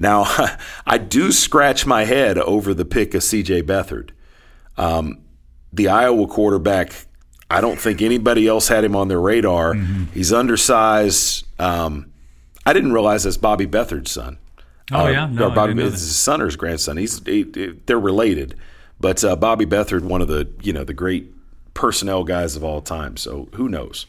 [0.01, 0.25] Now,
[0.87, 4.11] I do scratch my head over the pick of CJ Beathard.
[4.77, 5.19] Um,
[5.73, 6.93] the Iowa quarterback,
[7.51, 9.75] I don't think anybody else had him on their radar.
[10.15, 11.47] He's undersized.
[11.61, 12.13] Um,
[12.67, 14.39] I didn't realize that's Bobby Beathard's son.
[14.93, 15.27] Oh, yeah?
[15.27, 16.97] No, Bobby, his son or his grandson.
[16.97, 18.57] He's he, he- they're related,
[18.99, 21.33] but uh, Bobby Beathard, one of the you know the great
[21.75, 23.17] personnel guys of all time.
[23.17, 24.07] So who knows?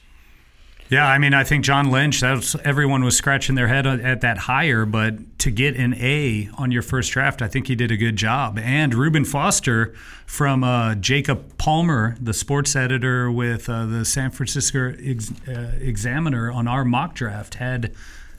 [0.92, 2.20] Yeah, I mean, I think John Lynch.
[2.20, 6.70] That's everyone was scratching their head at that hire, but to get an A on
[6.70, 8.60] your first draft, I think he did a good job.
[8.60, 9.94] And Reuben Foster
[10.26, 16.52] from uh, Jacob Palmer, the sports editor with uh, the San Francisco Ex- uh, Examiner
[16.52, 17.96] on our mock draft, had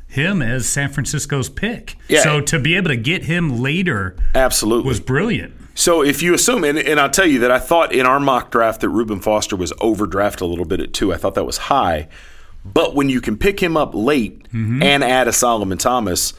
[0.07, 1.97] him as San Francisco's pick.
[2.07, 2.21] Yeah.
[2.21, 5.55] So to be able to get him later, absolutely was brilliant.
[5.75, 8.51] So if you assume, and, and I'll tell you that I thought in our mock
[8.51, 11.15] draft that Reuben Foster was overdrafted a little bit at two.
[11.15, 12.09] I thought that was high.
[12.65, 16.33] But when you can pick him up late and add a Solomon Thomas,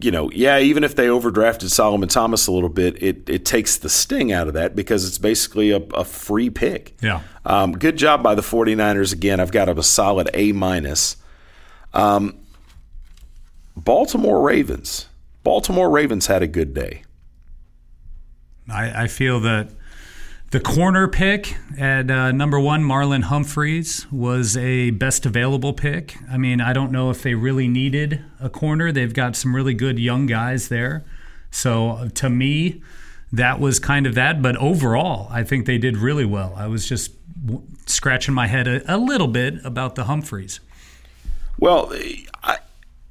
[0.00, 3.76] you know, yeah, even if they overdrafted Solomon Thomas a little bit, it, it takes
[3.76, 6.94] the sting out of that because it's basically a, a free pick.
[7.02, 7.20] Yeah.
[7.44, 9.12] Um, good job by the 49ers.
[9.12, 11.16] Again, I've got a solid A minus.
[11.92, 12.38] Um,
[13.76, 15.08] Baltimore Ravens.
[15.42, 17.02] Baltimore Ravens had a good day.
[18.70, 19.70] I, I feel that
[20.50, 26.16] the corner pick at uh, number one, Marlon Humphreys, was a best available pick.
[26.30, 28.90] I mean, I don't know if they really needed a corner.
[28.90, 31.04] They've got some really good young guys there.
[31.50, 32.82] So uh, to me,
[33.30, 34.40] that was kind of that.
[34.40, 36.54] But overall, I think they did really well.
[36.56, 37.12] I was just
[37.44, 40.60] w- scratching my head a, a little bit about the Humphreys.
[41.58, 41.92] Well,
[42.42, 42.57] I,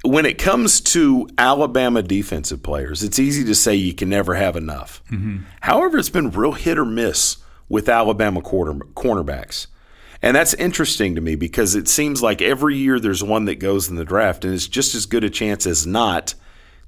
[0.03, 4.55] when it comes to Alabama defensive players, it's easy to say you can never have
[4.55, 5.01] enough.
[5.11, 5.39] Mm-hmm.
[5.61, 7.37] However, it's been real hit or miss
[7.69, 9.67] with Alabama quarter, cornerbacks.
[10.21, 13.89] And that's interesting to me because it seems like every year there's one that goes
[13.89, 16.33] in the draft, and it's just as good a chance as not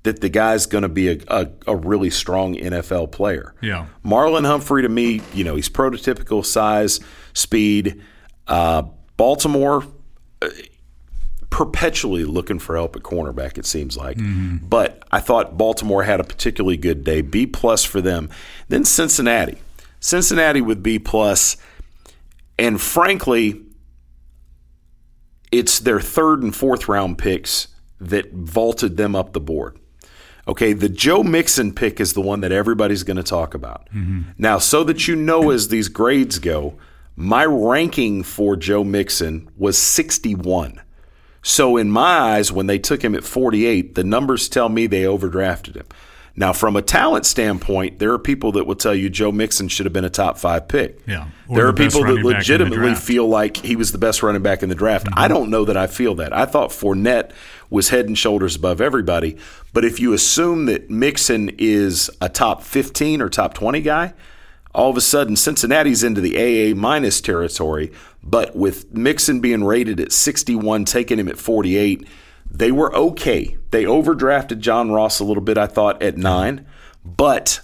[0.03, 3.53] that the guy's going to be a, a, a really strong NFL player.
[3.61, 3.87] Yeah.
[4.03, 6.99] Marlon Humphrey, to me, you know, he's prototypical size,
[7.33, 8.01] speed.
[8.47, 8.83] Uh,
[9.17, 9.83] Baltimore,
[10.41, 10.49] uh,
[11.49, 13.57] perpetually looking for help at cornerback.
[13.57, 14.57] It seems like, mm-hmm.
[14.67, 17.21] but I thought Baltimore had a particularly good day.
[17.21, 18.29] B plus for them.
[18.67, 19.57] Then Cincinnati,
[19.99, 21.57] Cincinnati with B plus,
[22.57, 23.61] and frankly,
[25.51, 27.69] it's their third and fourth round picks
[27.99, 29.79] that vaulted them up the board.
[30.47, 33.87] Okay, the Joe Mixon pick is the one that everybody's going to talk about.
[33.93, 34.31] Mm-hmm.
[34.37, 36.75] Now, so that you know as these grades go,
[37.15, 40.81] my ranking for Joe Mixon was 61.
[41.49, 45.03] So in my eyes, when they took him at 48, the numbers tell me they
[45.03, 45.87] overdrafted him.
[46.35, 49.87] Now, from a talent standpoint, there are people that will tell you Joe Mixon should
[49.87, 50.99] have been a top five pick.
[51.07, 51.27] Yeah.
[51.49, 53.97] There the are people that running back in the legitimately feel like he was the
[53.97, 55.07] best running back in the draft.
[55.07, 55.19] Mm-hmm.
[55.19, 56.37] I don't know that I feel that.
[56.37, 57.31] I thought Fournette
[57.71, 59.35] was head and shoulders above everybody.
[59.73, 64.13] But if you assume that Mixon is a top 15 or top 20 guy,
[64.73, 67.91] all of a sudden Cincinnati's into the AA minus territory.
[68.23, 72.07] But with Mixon being rated at 61, taking him at 48,
[72.49, 73.57] they were okay.
[73.71, 76.23] They overdrafted John Ross a little bit, I thought, at mm-hmm.
[76.23, 76.67] nine.
[77.03, 77.61] But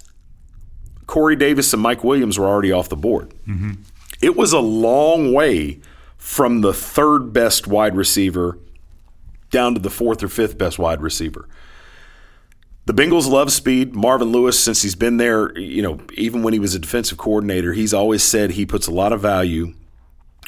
[1.07, 3.33] Corey Davis and Mike Williams were already off the board.
[3.47, 3.73] Mm-hmm.
[4.21, 5.81] It was a long way
[6.17, 8.57] from the third best wide receiver
[9.51, 11.47] down to the fourth or fifth best wide receiver.
[12.85, 13.95] The Bengals love speed.
[13.95, 17.73] Marvin Lewis, since he's been there, you know, even when he was a defensive coordinator,
[17.73, 19.73] he's always said he puts a lot of value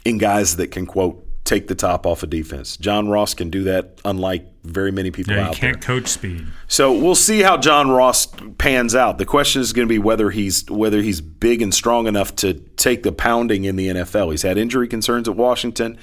[0.06, 2.78] in guys that can, quote, take the top off of defense.
[2.78, 5.72] John Ross can do that, unlike very many people Yeah, out there.
[5.72, 6.46] can't coach speed.
[6.68, 8.28] So we'll see how John Ross
[8.58, 9.18] pans out.
[9.18, 12.54] The question is going to be whether he's whether he's big and strong enough to
[12.76, 14.30] take the pounding in the NFL.
[14.32, 15.98] He's had injury concerns at Washington.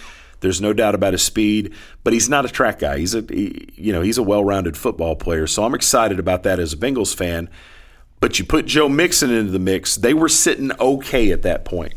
[0.45, 1.74] There's no doubt about his speed,
[2.05, 2.99] but he's not a track guy.
[2.99, 5.47] He's a he, you know he's a well-rounded football player.
[5.49, 7.51] So I'm excited about that as a Bengals fan.
[8.20, 9.97] But you put Joe Mixon into the mix.
[9.97, 11.95] They were sitting okay at that point.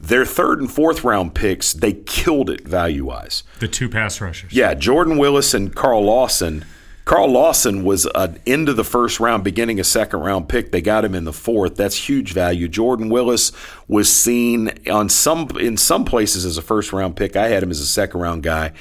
[0.00, 3.42] Their third and fourth round picks, they killed it value wise.
[3.60, 4.52] The two pass rushers.
[4.52, 6.64] Yeah, Jordan Willis and Carl Lawson.
[7.04, 10.72] Carl Lawson was an end of the first round, beginning a second round pick.
[10.72, 11.76] They got him in the fourth.
[11.76, 12.66] That's huge value.
[12.66, 13.52] Jordan Willis
[13.88, 17.36] was seen on some in some places as a first round pick.
[17.36, 18.72] I had him as a second round guy,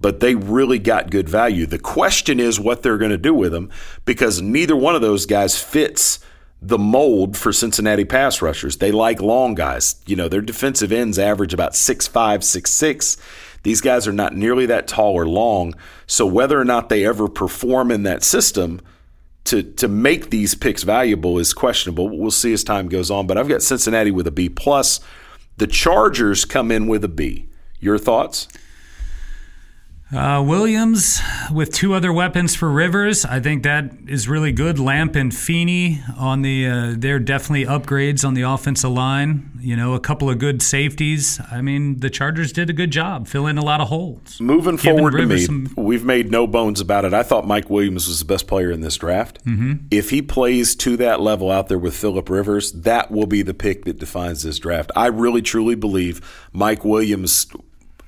[0.00, 1.66] but they really got good value.
[1.66, 3.70] The question is what they're going to do with him
[4.04, 6.20] because neither one of those guys fits
[6.64, 8.76] the mold for Cincinnati pass rushers.
[8.76, 9.96] They like long guys.
[10.06, 13.16] You know, their defensive ends average about six five, six six.
[13.62, 15.74] These guys are not nearly that tall or long.
[16.06, 18.80] So whether or not they ever perform in that system
[19.44, 22.08] to to make these picks valuable is questionable.
[22.08, 23.26] We'll see as time goes on.
[23.26, 25.00] But I've got Cincinnati with a B plus.
[25.56, 27.48] The Chargers come in with a B.
[27.80, 28.48] Your thoughts?
[30.14, 33.24] Uh, Williams with two other weapons for Rivers.
[33.24, 34.78] I think that is really good.
[34.78, 39.48] Lamp and Feeney on the uh, they're definitely upgrades on the offensive line.
[39.58, 41.40] You know, a couple of good safeties.
[41.50, 44.38] I mean, the Chargers did a good job filling a lot of holes.
[44.40, 47.14] Moving forward to me, some- we've made no bones about it.
[47.14, 49.42] I thought Mike Williams was the best player in this draft.
[49.46, 49.84] Mhm.
[49.90, 53.54] If he plays to that level out there with Philip Rivers, that will be the
[53.54, 54.90] pick that defines this draft.
[54.94, 56.20] I really truly believe
[56.52, 57.46] Mike Williams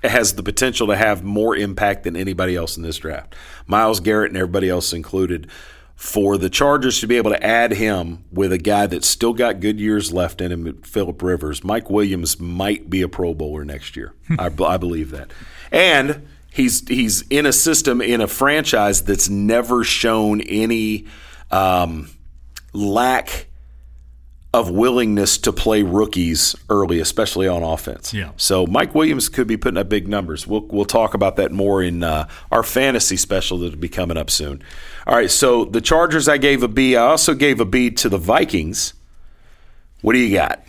[0.04, 3.34] has the potential to have more impact than anybody else in this draft.
[3.66, 5.50] Myles Garrett and everybody else included.
[5.96, 9.60] For the Chargers to be able to add him with a guy that's still got
[9.60, 13.96] good years left in him, Philip Rivers, Mike Williams might be a Pro Bowler next
[13.96, 14.12] year.
[14.36, 15.30] I, I believe that.
[15.70, 21.06] And he's he's in a system in a franchise that's never shown any
[21.52, 22.10] um,
[22.72, 23.46] lack
[24.54, 28.14] of willingness to play rookies early, especially on offense.
[28.14, 28.30] Yeah.
[28.36, 30.46] So Mike Williams could be putting up big numbers.
[30.46, 34.30] We'll we'll talk about that more in uh, our fantasy special that'll be coming up
[34.30, 34.62] soon.
[35.06, 35.30] All right.
[35.30, 36.96] So the Chargers, I gave a B.
[36.96, 38.94] I also gave a B to the Vikings.
[40.02, 40.62] What do you got?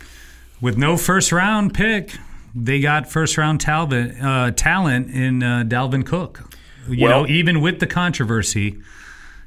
[0.60, 2.16] With no first round pick,
[2.54, 6.42] they got first round talent, uh, talent in uh, Dalvin Cook.
[6.88, 8.78] You Well- know, even with the controversy,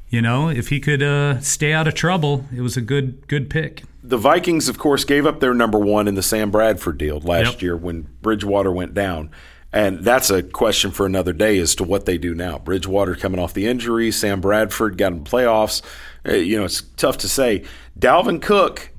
[0.10, 3.50] you know, if he could uh, stay out of trouble, it was a good good
[3.50, 3.84] pick.
[4.02, 7.54] The Vikings, of course, gave up their number one in the Sam Bradford deal last
[7.54, 7.62] Yep.
[7.62, 9.30] year when Bridgewater went down.
[9.72, 12.58] And that's a question for another day as to what they do now.
[12.58, 15.82] Bridgewater coming off the injury, Sam Bradford got in playoffs.
[16.28, 17.64] Uh, you know, it's tough to say.
[18.00, 18.92] Dalvin Cook,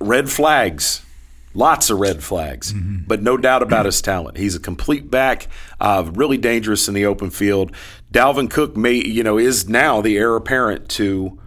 [0.00, 1.02] red flags,
[1.54, 4.36] lots of red flags, but no doubt about his talent.
[4.36, 5.46] He's a complete back,
[5.80, 7.72] uh, really dangerous in the open field.
[8.12, 11.38] Dalvin Cook may, you know, is now the heir apparent to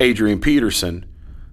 [0.00, 1.06] Adrian Peterson.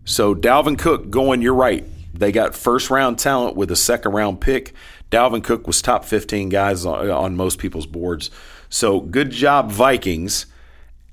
[0.05, 1.85] So Dalvin Cook going, you're right.
[2.13, 4.73] They got first round talent with a second round pick.
[5.11, 8.31] Dalvin Cook was top 15 guys on, on most people's boards.
[8.69, 10.45] So good job, Vikings.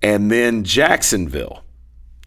[0.00, 1.64] And then Jacksonville.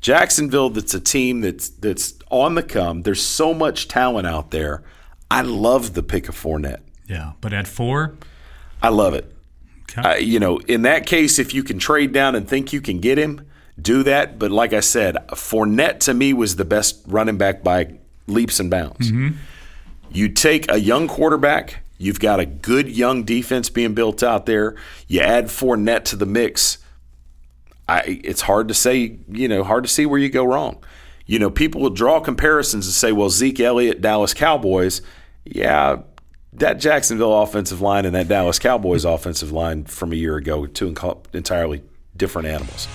[0.01, 3.01] Jacksonville, that's a team that's that's on the come.
[3.01, 4.83] There's so much talent out there.
[5.31, 6.81] I love the pick of Fournette.
[7.07, 8.15] Yeah, but at four,
[8.83, 9.31] I love it.
[9.97, 12.99] Uh, you know, in that case, if you can trade down and think you can
[12.99, 13.47] get him,
[13.80, 14.39] do that.
[14.39, 17.95] But like I said, Fournette to me was the best running back by
[18.27, 19.11] leaps and bounds.
[19.11, 19.38] Mm-hmm.
[20.11, 24.76] You take a young quarterback, you've got a good young defense being built out there.
[25.07, 26.77] You add Fournette to the mix.
[27.88, 30.84] I, it's hard to say, you know, hard to see where you go wrong.
[31.27, 35.02] You know, people will draw comparisons and say, well, Zeke Elliott, Dallas Cowboys.
[35.43, 35.97] Yeah,
[36.53, 40.95] that Jacksonville offensive line and that Dallas Cowboys offensive line from a year ago, two
[41.34, 41.84] entirely
[42.15, 42.88] different animals.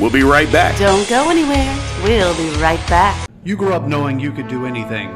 [0.00, 0.76] We'll be right back.
[0.78, 1.78] Don't go anywhere.
[2.02, 3.28] We'll be right back.
[3.44, 5.08] You grew up knowing you could do anything.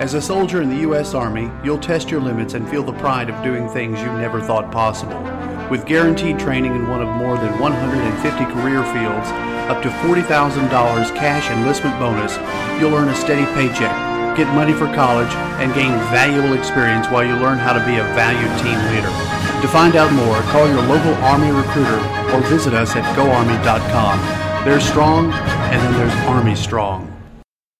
[0.00, 1.14] As a soldier in the U.S.
[1.14, 4.72] Army, you'll test your limits and feel the pride of doing things you never thought
[4.72, 5.22] possible.
[5.70, 9.30] With guaranteed training in one of more than 150 career fields,
[9.70, 10.70] up to $40,000
[11.14, 12.36] cash enlistment bonus,
[12.80, 13.94] you'll earn a steady paycheck,
[14.36, 15.32] get money for college,
[15.62, 19.35] and gain valuable experience while you learn how to be a valued team leader.
[19.62, 21.98] To find out more, call your local Army recruiter
[22.34, 24.64] or visit us at goarmy.com.
[24.64, 27.12] There's strong, and then there's Army strong.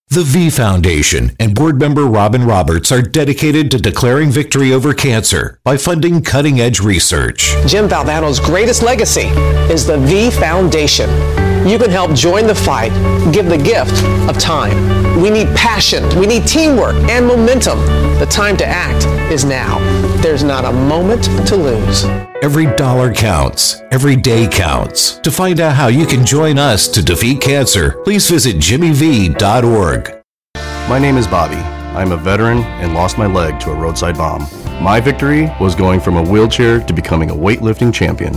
[0.09, 5.59] The V Foundation and board member Robin Roberts are dedicated to declaring victory over cancer
[5.65, 7.55] by funding cutting edge research.
[7.67, 9.27] Jim Valvano's greatest legacy
[9.71, 11.11] is the V Foundation.
[11.69, 12.93] You can help join the fight,
[13.33, 15.21] give the gift of time.
[15.21, 17.81] We need passion, we need teamwork and momentum.
[18.21, 19.77] The time to act is now.
[20.27, 22.03] There's not a moment to lose.
[22.43, 23.81] Every dollar counts.
[23.93, 25.19] Every day counts.
[25.19, 30.23] To find out how you can join us to defeat cancer, please visit jimmyv.org.
[30.89, 31.55] My name is Bobby.
[31.95, 34.49] I'm a veteran and lost my leg to a roadside bomb.
[34.83, 38.35] My victory was going from a wheelchair to becoming a weightlifting champion.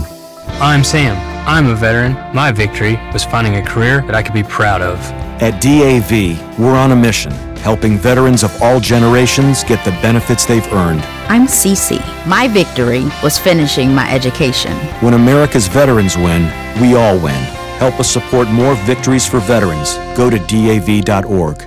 [0.60, 1.16] I'm Sam.
[1.44, 2.12] I'm a veteran.
[2.32, 4.96] My victory was finding a career that I could be proud of.
[5.42, 10.66] At DAV, we're on a mission, helping veterans of all generations get the benefits they've
[10.72, 11.02] earned.
[11.28, 12.00] I'm Cece.
[12.26, 14.76] My victory was finishing my education.
[15.00, 16.42] When America's veterans win,
[16.80, 17.42] we all win.
[17.78, 19.94] Help us support more victories for veterans.
[20.16, 21.64] Go to DAV.org.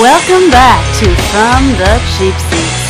[0.00, 2.82] Welcome back to From the Cheap Seats.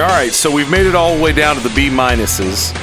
[0.00, 2.74] All right, so we've made it all the way down to the B minuses.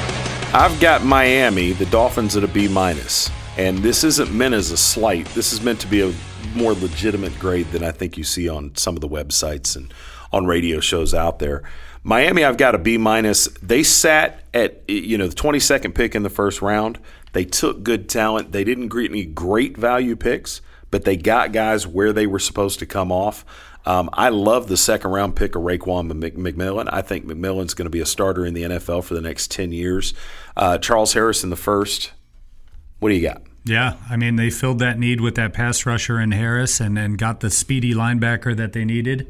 [0.54, 4.78] I've got Miami, the Dolphins at a B minus, and this isn't meant as a
[4.78, 5.26] slight.
[5.28, 6.14] This is meant to be a
[6.56, 9.94] more legitimate grade than I think you see on some of the websites and
[10.32, 11.64] on radio shows out there.
[12.04, 13.48] Miami, I've got a B minus.
[13.62, 17.00] They sat at you know the 22nd pick in the first round.
[17.34, 18.52] They took good talent.
[18.52, 20.62] They didn't get any great value picks,
[20.92, 23.46] but they got guys where they were supposed to come off.
[23.86, 26.90] Um, I love the second round pick of Raekwon McMillan.
[26.92, 29.72] I think McMillan's going to be a starter in the NFL for the next 10
[29.72, 30.14] years.
[30.56, 32.12] Uh, Charles Harris in the first.
[33.00, 33.42] What do you got?
[33.66, 37.14] Yeah, I mean, they filled that need with that pass rusher in Harris and then
[37.14, 39.28] got the speedy linebacker that they needed.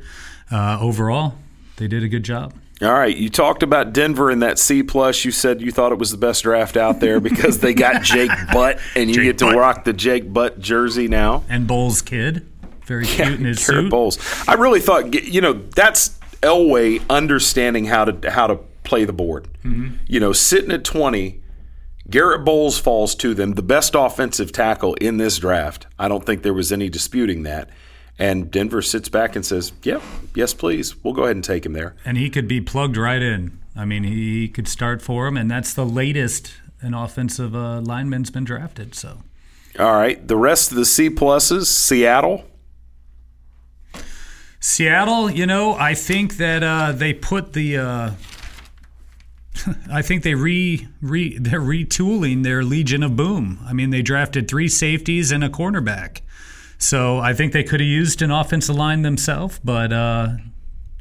[0.52, 1.36] Uh, overall,
[1.78, 2.54] they did a good job.
[2.82, 5.26] All right, you talked about Denver in that C plus.
[5.26, 8.32] You said you thought it was the best draft out there because they got Jake
[8.54, 9.56] Butt, and you Jake get to Butt.
[9.58, 11.44] rock the Jake Butt jersey now.
[11.50, 12.48] And Bolles' kid,
[12.86, 13.90] very cute in his Garrett suit.
[13.92, 14.18] Bolles.
[14.48, 18.56] I really thought you know that's Elway understanding how to how to
[18.86, 19.50] play the board.
[19.66, 19.98] Mhm.
[20.08, 21.42] You know, sitting at twenty,
[22.10, 25.86] Garett Bolles falls to them, the best offensive tackle in this draft.
[26.00, 27.70] I don't think there was any disputing that.
[28.18, 30.02] And Denver sits back and says, "Yep,
[30.36, 31.02] yes, please.
[31.04, 33.60] We'll go ahead and take him there." And he could be plugged right in.
[33.76, 38.30] I mean, he could start for him, and that's the latest an offensive uh, lineman's
[38.30, 38.96] been drafted.
[38.96, 39.20] So
[39.78, 42.46] All right, the rest of the C pluses, Seattle.
[44.60, 47.78] Seattle, you know, I think that uh, they put the.
[47.78, 48.12] Uh,
[49.92, 53.60] I think they re, re they're retooling their Legion of Boom.
[53.66, 56.22] I mean, they drafted three safeties and a cornerback,
[56.78, 59.60] so I think they could have used an offensive line themselves.
[59.64, 60.38] But uh,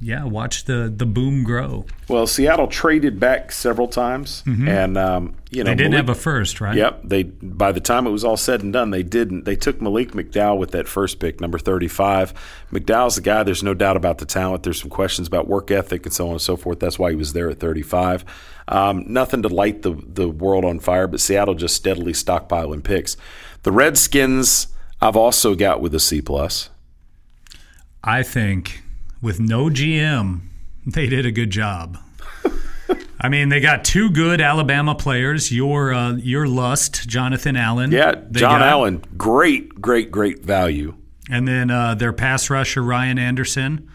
[0.00, 1.84] yeah, watch the the boom grow.
[2.08, 4.68] Well, Seattle traded back several times, Mhm.
[4.68, 6.76] and um, you know They didn't Malik- have a first, right?
[6.76, 7.00] Yep.
[7.04, 9.44] They by the time it was all said and done, they didn't.
[9.44, 12.32] They took Malik McDowell with that first pick, number thirty-five.
[12.72, 13.42] McDowell's the guy.
[13.42, 14.62] There's no doubt about the talent.
[14.62, 16.78] There's some questions about work ethic and so on and so forth.
[16.80, 18.24] That's why he was there at thirty-five.
[18.68, 23.16] Um, nothing to light the the world on fire, but Seattle just steadily stockpiling picks.
[23.64, 24.68] The Redskins,
[25.00, 26.70] I've also got with a C plus.
[28.04, 28.82] I think
[29.20, 30.40] with no GM,
[30.86, 31.98] they did a good job.
[33.20, 35.50] I mean, they got two good Alabama players.
[35.50, 37.90] Your uh, your lust, Jonathan Allen.
[37.90, 40.94] Yeah, John got- Allen, great, great, great value.
[41.30, 43.90] And then uh, their pass rusher, Ryan Anderson.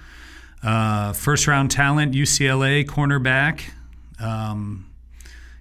[0.61, 3.61] Uh, first round talent, UCLA cornerback.
[4.19, 4.89] Um,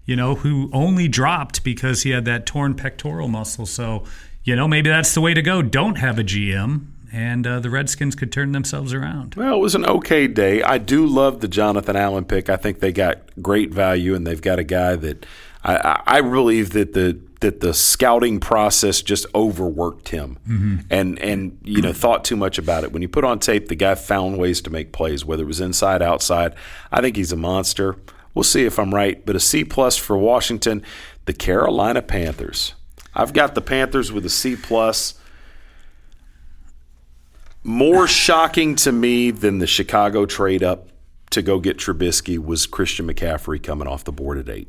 [0.05, 3.65] you know, who only dropped because he had that torn pectoral muscle.
[3.67, 4.05] So,
[4.43, 5.63] you know, maybe that's the way to go.
[5.63, 9.35] Don't have a GM, and uh, the Redskins could turn themselves around.
[9.35, 10.63] Well, it was an okay day.
[10.63, 12.49] I do love the Jonathan Allen pick.
[12.49, 15.27] I think they got great value, and they've got a guy that
[15.65, 20.85] I, I, believe that the that the scouting process just overworked him Mhm.
[20.91, 22.93] and and you know thought too much about it.
[22.93, 25.61] When you put on tape, the guy found ways to make plays, whether it was
[25.61, 26.55] inside, outside.
[26.91, 27.97] I think he's a monster.
[28.35, 30.83] We'll see if I'm right, but a C plus for Washington,
[31.27, 32.75] the Carolina Panthers.
[33.15, 35.15] I've got the Panthers with a C plus.
[37.65, 40.89] More shocking to me than the Chicago trade up
[41.31, 44.69] to go get Trubisky was Christian McCaffrey coming off the board at eight.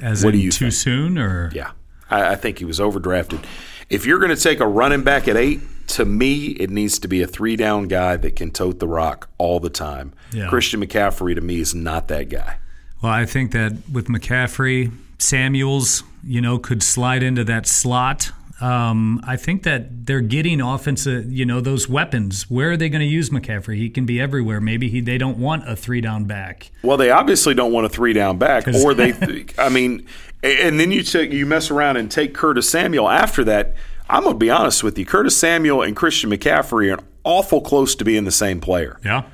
[0.00, 0.74] As what in do you too think?
[0.74, 1.72] soon, or Yeah,
[2.10, 3.44] I, I think he was overdrafted.
[3.88, 7.08] If you're going to take a running back at eight, to me, it needs to
[7.08, 10.12] be a three down guy that can tote the rock all the time.
[10.32, 10.48] Yeah.
[10.48, 12.58] Christian McCaffrey to me is not that guy.
[13.02, 18.32] Well, I think that with McCaffrey, Samuels, you know, could slide into that slot.
[18.62, 22.48] Um, I think that they're getting offensive, you know, those weapons.
[22.48, 23.76] Where are they going to use McCaffrey?
[23.76, 24.60] He can be everywhere.
[24.60, 26.70] Maybe he, they don't want a three down back.
[26.82, 29.46] Well, they obviously don't want a three down back, or they.
[29.58, 30.06] I mean,
[30.44, 33.74] and then you take you mess around and take Curtis Samuel after that.
[34.08, 35.06] I'm gonna be honest with you.
[35.06, 39.00] Curtis Samuel and Christian McCaffrey are awful close to being the same player.
[39.04, 39.24] Yeah.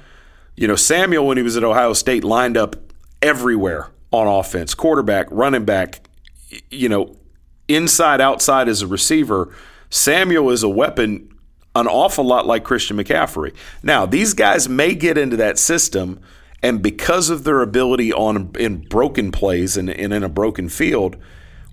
[0.56, 2.76] You know, Samuel when he was at Ohio State lined up
[3.20, 6.00] everywhere on offense, quarterback, running back.
[6.70, 7.16] You know,
[7.68, 9.54] inside, outside as a receiver.
[9.90, 11.28] Samuel is a weapon
[11.74, 13.54] an awful lot like Christian McCaffrey.
[13.82, 16.20] Now, these guys may get into that system,
[16.62, 21.16] and because of their ability on in broken plays and, and in a broken field,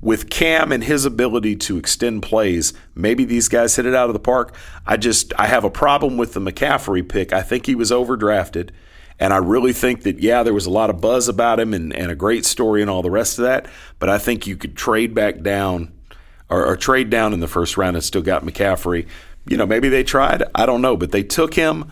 [0.01, 4.13] with Cam and his ability to extend plays, maybe these guys hit it out of
[4.13, 4.53] the park.
[4.85, 7.33] I just I have a problem with the McCaffrey pick.
[7.33, 8.69] I think he was overdrafted.
[9.19, 11.93] And I really think that, yeah, there was a lot of buzz about him and,
[11.93, 13.67] and a great story and all the rest of that.
[13.97, 15.93] But I think you could trade back down
[16.49, 19.07] or, or trade down in the first round and still got McCaffrey.
[19.47, 20.43] You know, maybe they tried.
[20.53, 20.97] I don't know.
[20.97, 21.91] But they took him.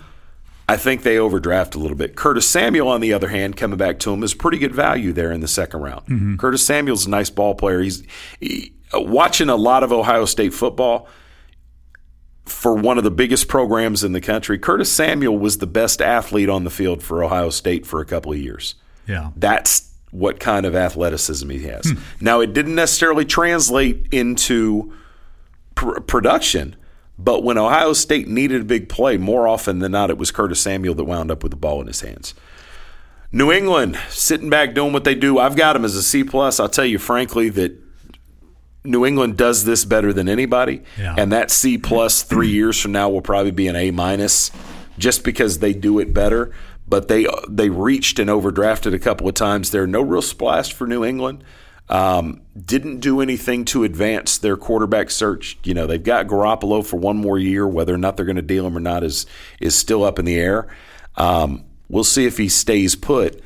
[0.68, 2.16] I think they overdraft a little bit.
[2.16, 5.32] Curtis Samuel, on the other hand, coming back to him is pretty good value there
[5.32, 6.06] in the second round.
[6.08, 6.40] Mhm.
[6.40, 7.82] Curtis Samuel's a nice ball player.
[7.82, 8.04] He's
[8.40, 11.08] he, watching a lot of Ohio State football
[12.46, 14.60] for one of the biggest programs in the country.
[14.60, 18.34] Curtis Samuel was the best athlete on the field for Ohio State for a couple
[18.34, 18.76] of years.
[19.08, 19.32] Yeah.
[19.36, 21.90] That's what kind of athleticism he has.
[21.90, 22.00] Hmm.
[22.22, 24.94] Now, it didn't necessarily translate into
[25.76, 26.76] pr- production,
[27.18, 30.60] but when Ohio State needed a big play, more often than not, it was Curtis
[30.60, 32.34] Samuel that wound up with the ball in his hands.
[33.32, 35.40] New England sitting back doing what they do.
[35.40, 36.60] I've got them as a C plus.
[36.60, 37.83] I'll tell you frankly that
[38.86, 41.16] New England does this better than anybody, Yeah.
[41.18, 44.52] and that C plus three years from now will probably be an A minus,
[44.98, 46.52] just because they do it better.
[46.88, 49.72] But they they reached and overdrafted a couple of times.
[49.72, 51.44] There no real splash for New England.
[51.90, 55.58] Um, didn't do anything to advance their quarterback search.
[55.64, 57.68] You know they've got Garoppolo for one more year.
[57.68, 59.26] Whether or not they're going to deal him or not is
[59.62, 60.68] is still up in the air.
[61.16, 63.42] Um, we'll see if he stays put.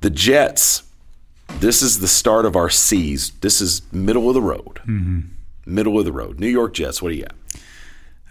[0.00, 0.82] The Jets.
[1.48, 3.30] This is the start of our C's.
[3.40, 4.80] This is middle of the road.
[4.86, 5.24] Mhm.
[5.66, 6.38] Middle of the road.
[6.38, 7.02] New York Jets.
[7.02, 7.34] What do you got?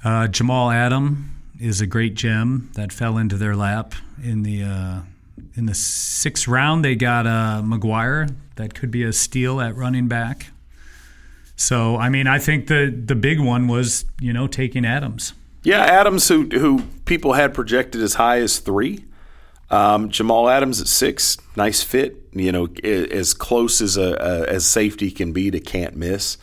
[0.03, 4.99] Uh, Jamal Adam is a great gem that fell into their lap in the uh,
[5.56, 6.85] in the sixth round.
[6.85, 10.48] They got uh, McGuire that could be a steal at running back.
[11.56, 15.34] So I mean, I think the the big one was you know taking Adams.
[15.64, 19.03] Yeah, Adams, who who people had projected as high as three.
[19.69, 22.27] Um, Jamal Adams at six, nice fit.
[22.39, 26.38] You know, as close as a, a as safety can be to can't miss.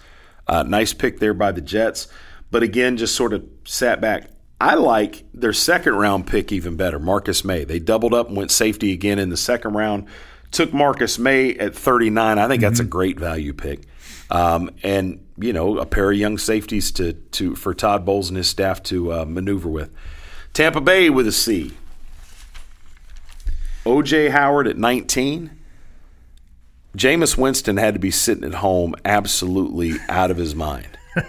[0.46, 2.08] Uh, nice pick there by the Jets,
[2.50, 4.30] but again, just sort of sat back.
[4.60, 7.64] I like their second round pick even better, Marcus May.
[7.64, 10.06] They doubled up and went safety again in the second round.
[10.52, 12.38] Took Marcus May at 39.
[12.38, 13.82] I think that's a great value pick.
[14.30, 18.36] Um, and you know, a pair of young safeties to to for Todd Bowles and
[18.36, 19.90] his staff to uh, maneuver with.
[20.52, 21.72] Tampa Bay with a C.
[23.84, 25.50] OJ Howard at 19.
[26.96, 30.98] Jameis Winston had to be sitting at home absolutely out of his mind.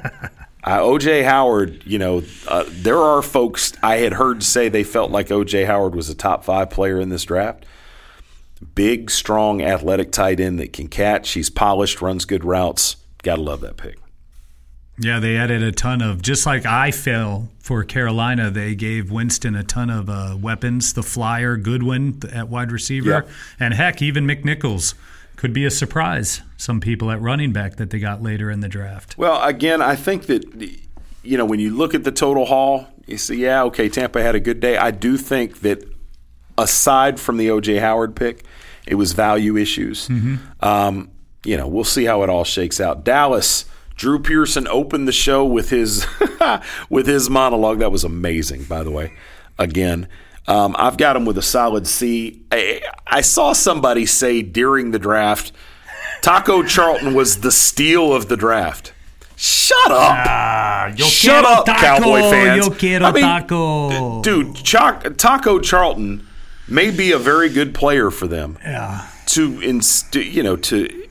[0.67, 5.11] Uh, OJ Howard, you know, uh, there are folks I had heard say they felt
[5.11, 7.67] like OJ Howard was a top five player in this draft.
[8.73, 11.33] Big, strong, athletic tight end that can catch.
[11.33, 12.95] He's polished, runs good routes.
[13.21, 13.99] Got to love that pick.
[14.97, 18.49] Yeah, they added a ton of just like I fell for Carolina.
[18.49, 20.93] They gave Winston a ton of uh, weapons.
[20.93, 23.29] The flyer Godwin at wide receiver, Yep.
[23.59, 24.95] and heck, even McNichols
[25.36, 26.41] could be a surprise.
[26.57, 29.18] Some people at running back that they got later in the draft.
[29.18, 30.44] Well, again, I think that
[31.24, 34.36] you know when you look at the total haul, you see, yeah, okay, Tampa had
[34.36, 34.78] a good day.
[34.78, 35.84] I do think that
[36.57, 38.45] aside from the OJ Howard pick,
[38.88, 40.07] it was value issues.
[40.62, 41.12] Um,
[41.44, 43.03] you know, we'll see how it all shakes out.
[43.03, 43.66] Dallas.
[43.98, 46.06] Drew Pearson opened the show with his
[46.90, 47.80] with his monologue.
[47.80, 49.14] That was amazing, by the way.
[49.57, 50.10] Again,
[50.48, 52.44] um, I've got him with a solid C.
[52.52, 55.52] I, I saw somebody say during the draft,
[56.22, 58.94] Taco Charlton was the steal of the draft.
[59.38, 60.98] Shut up!
[60.98, 62.68] yo Shut quiero up, taco, Cowboy fans!
[63.03, 64.22] I mean, taco.
[64.22, 64.56] dude.
[64.56, 66.26] Choc- Taco Charlton
[66.68, 68.57] may be a very good player for them.
[68.64, 69.06] Yeah.
[69.27, 71.05] To inst- you know to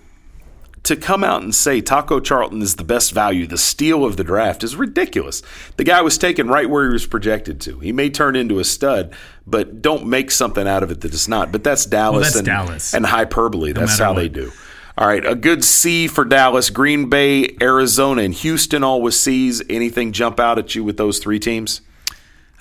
[0.84, 4.24] to come out and say Taco Charlton is the best value, the steal of the
[4.24, 5.42] draft, is ridiculous.
[5.76, 7.80] The guy was taken right where he was projected to.
[7.80, 9.14] He may turn into a stud,
[9.46, 11.50] but don't make something out of it that it's not.
[11.50, 12.94] But that's Dallas, that's and, Dallas.
[12.94, 13.72] and hyperbole.
[13.72, 14.52] No that's how they do.
[14.96, 19.60] All right, a good C for Dallas, Green Bay, Arizona, and Houston, all with C's.
[19.68, 21.80] Anything jump out at you with those three teams?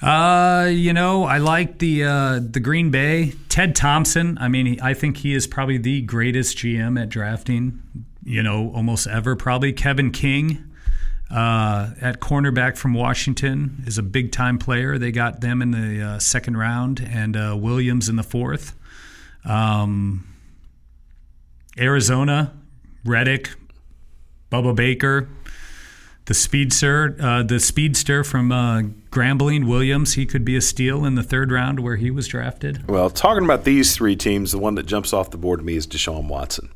[0.02, 3.34] Uh, you know, I like the uh, the Green Bay.
[3.50, 4.38] Ted Thompson.
[4.40, 7.84] I mean, he, I think he is probably the greatest GM at drafting.
[8.26, 9.36] You know, almost ever.
[9.36, 10.70] Probably Kevin King.
[11.32, 15.00] Uh, at cornerback from Washington is a big time player.
[15.00, 18.76] They got them in the uh, second round, and uh, Williams in the fourth.
[19.44, 20.28] Um,
[21.80, 22.54] Arizona,
[23.04, 23.50] Reddick,
[24.52, 25.28] Budda Baker,
[26.26, 30.14] the speedster, uh, the speedster from uh, Grambling, Williams.
[30.14, 32.88] He could be a steal in the third round where he was drafted.
[32.88, 35.76] Well, talking about these three teams, the one that jumps off the board to me
[35.76, 36.70] is Deshaun Watson.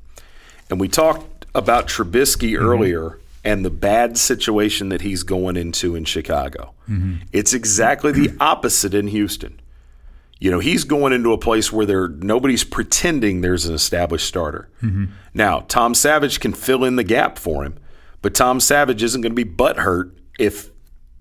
[0.69, 2.65] And we talked about Trubisky mm-hmm.
[2.65, 6.73] earlier and the bad situation that he's going into in Chicago.
[6.89, 7.23] Mm-hmm.
[7.31, 9.59] It's exactly the opposite in Houston.
[10.39, 14.69] You know, he's going into a place where there nobody's pretending there's an established starter.
[14.83, 15.05] Mm-hmm.
[15.33, 17.79] Now, Tom Savage can fill in the gap for him,
[18.21, 20.69] but Tom Savage isn't going to be butthurt if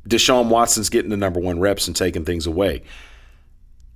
[0.06, 2.82] Deshaun Watson's getting the number one reps and taking things away.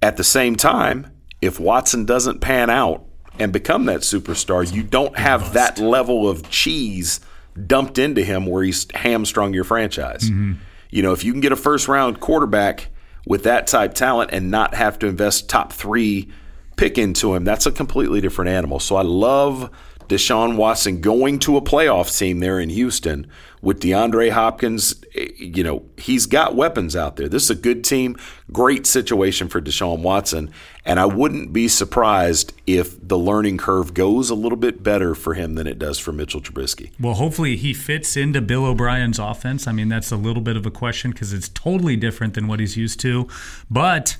[0.00, 1.12] At the same time,
[1.42, 3.04] if Watson doesn't pan out
[3.40, 7.20] and become that superstar, you don't have that level of cheese
[7.66, 10.30] dumped into him where he's hamstrung your franchise.
[10.30, 10.52] Mm-hmm.
[10.90, 12.88] You know, if you can get a first round quarterback
[13.26, 16.30] with that type talent and not have to invest top three
[16.76, 18.78] pick into him, that's a completely different animal.
[18.78, 19.70] So I love
[20.08, 23.28] Deshaun Watson going to a playoff team there in Houston
[23.62, 25.02] with DeAndre Hopkins.
[25.14, 27.28] Eh, you know, he's got weapons out there.
[27.28, 28.16] This is a good team,
[28.52, 30.52] great situation for Deshaun Watson.
[30.84, 35.34] And I wouldn't be surprised if the learning curve goes a little bit better for
[35.34, 36.90] him than it does for Mitchell Trubisky.
[36.98, 39.66] Well, hopefully he fits into Bill O'Brien's offense.
[39.66, 42.60] I mean, that's a little bit of a question because it's totally different than what
[42.60, 43.28] he's used to.
[43.70, 44.16] But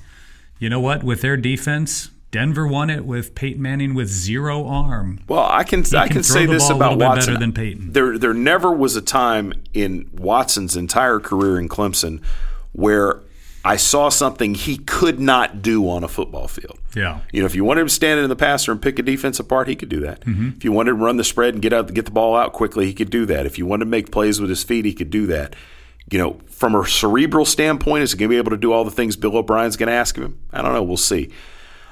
[0.59, 1.03] you know what?
[1.03, 5.19] With their defense, Denver won it with Peyton Manning with zero arm.
[5.27, 7.33] Well, I can, I can, say this about Watson.
[7.33, 7.91] Better than Peyton.
[7.91, 12.23] There there never was a time in Watson's entire career in Clemson
[12.71, 13.19] where
[13.63, 16.79] I saw something he could not do on a football field.
[16.95, 17.19] Yeah.
[17.31, 19.39] You know, if you wanted him to stand in the passer and pick a defense
[19.39, 20.21] apart, he could do that.
[20.21, 20.51] Mm-hmm.
[20.57, 22.87] If you wanted to run the spread and get out get the ball out quickly,
[22.87, 23.45] he could do that.
[23.45, 25.55] If you wanted to make plays with his feet, he could do that.
[26.09, 28.83] You know, from a cerebral standpoint, is he going to be able to do all
[28.83, 30.39] the things Bill O'Brien's going to ask of him?
[30.51, 30.83] I don't know.
[30.83, 31.29] We'll see.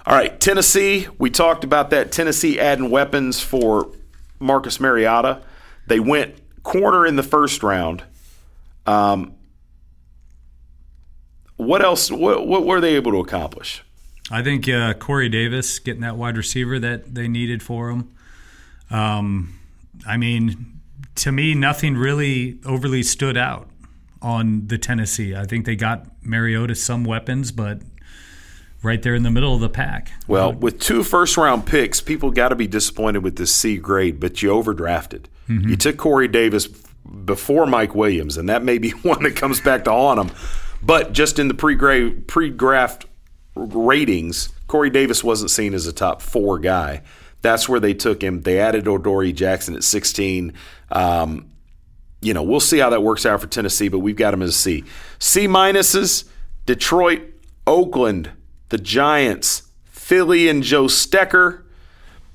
[0.05, 1.07] All right, Tennessee.
[1.19, 2.11] We talked about that.
[2.11, 3.91] Tennessee adding weapons for
[4.39, 5.43] Marcus Mariota.
[5.85, 8.03] They went corner in the first round.
[8.85, 9.35] Um,
[11.60, 12.10] what else?
[12.10, 13.84] What, what, were they able to accomplish?
[14.31, 18.15] I think uh, Corey Davis getting that wide receiver that they needed for him.
[18.90, 19.60] Um,
[20.07, 20.80] I mean,
[21.15, 23.69] to me, nothing really overly stood out
[24.22, 25.36] on the Tennessee.
[25.36, 27.81] I think they got Mariota some weapons, but
[28.81, 30.14] right there in the middle of the pack.
[30.30, 34.22] Well, with two first round picks, people got to be disappointed with this C grade,
[34.22, 35.26] but you overdrafted.
[35.49, 35.69] Mm-hmm.
[35.69, 39.84] You took Corey Davis before Mike Williams, and that may be one that comes back
[39.84, 40.38] to haunt him.
[40.81, 41.76] But just in the pre
[42.49, 43.06] draft
[43.56, 47.01] ratings, Corey Davis wasn't seen as a top four guy.
[47.41, 48.41] That's where they took him.
[48.41, 50.53] They added Adoree Jackson at 16.
[50.91, 51.49] Um,
[52.22, 54.49] you know, we'll see how that works out for Tennessee, but we've got him as
[54.49, 54.84] a C.
[55.19, 56.27] C minuses
[56.65, 57.22] Detroit,
[57.65, 58.31] Oakland,
[58.69, 61.64] the Giants, Philly and Joe Stecher,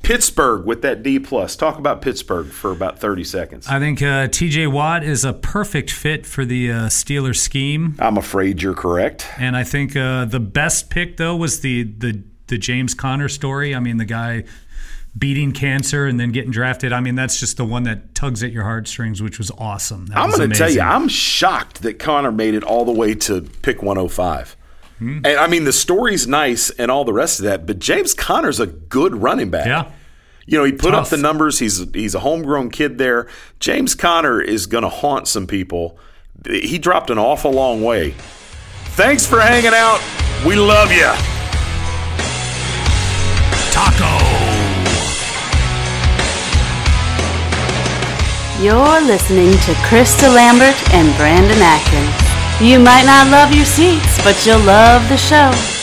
[0.04, 1.56] Pittsburgh with that D plus.
[1.56, 3.66] Talk about Pittsburgh for about thirty seconds.
[3.68, 4.66] I think uh, T.J.
[4.68, 7.96] Watt is a perfect fit for the uh, Steelers scheme.
[7.98, 9.26] I'm afraid you're correct.
[9.38, 13.74] And I think uh, the best pick though was the the the James Conner story.
[13.74, 14.44] I mean, the guy
[15.16, 16.92] beating cancer and then getting drafted.
[16.92, 20.06] I mean, that's just the one that tugs at your heartstrings, which was awesome.
[20.06, 23.14] That I'm going to tell you, I'm shocked that Conner made it all the way
[23.14, 24.56] to pick 105.
[25.04, 25.26] Mm-hmm.
[25.26, 28.58] And I mean, the story's nice and all the rest of that, but James Conner's
[28.58, 29.66] a good running back.
[29.66, 29.90] Yeah.
[30.46, 31.06] You know, he put Tough.
[31.06, 31.58] up the numbers.
[31.58, 33.28] He's he's a homegrown kid there.
[33.60, 35.98] James Conner is going to haunt some people.
[36.46, 38.14] He dropped an awful long way.
[38.96, 40.00] Thanks for hanging out.
[40.46, 41.10] We love you.
[43.72, 44.12] Taco.
[48.62, 52.23] You're listening to Chris DeLambert and Brandon Atkins.
[52.60, 55.73] You might not love your seats, but you'll love the show.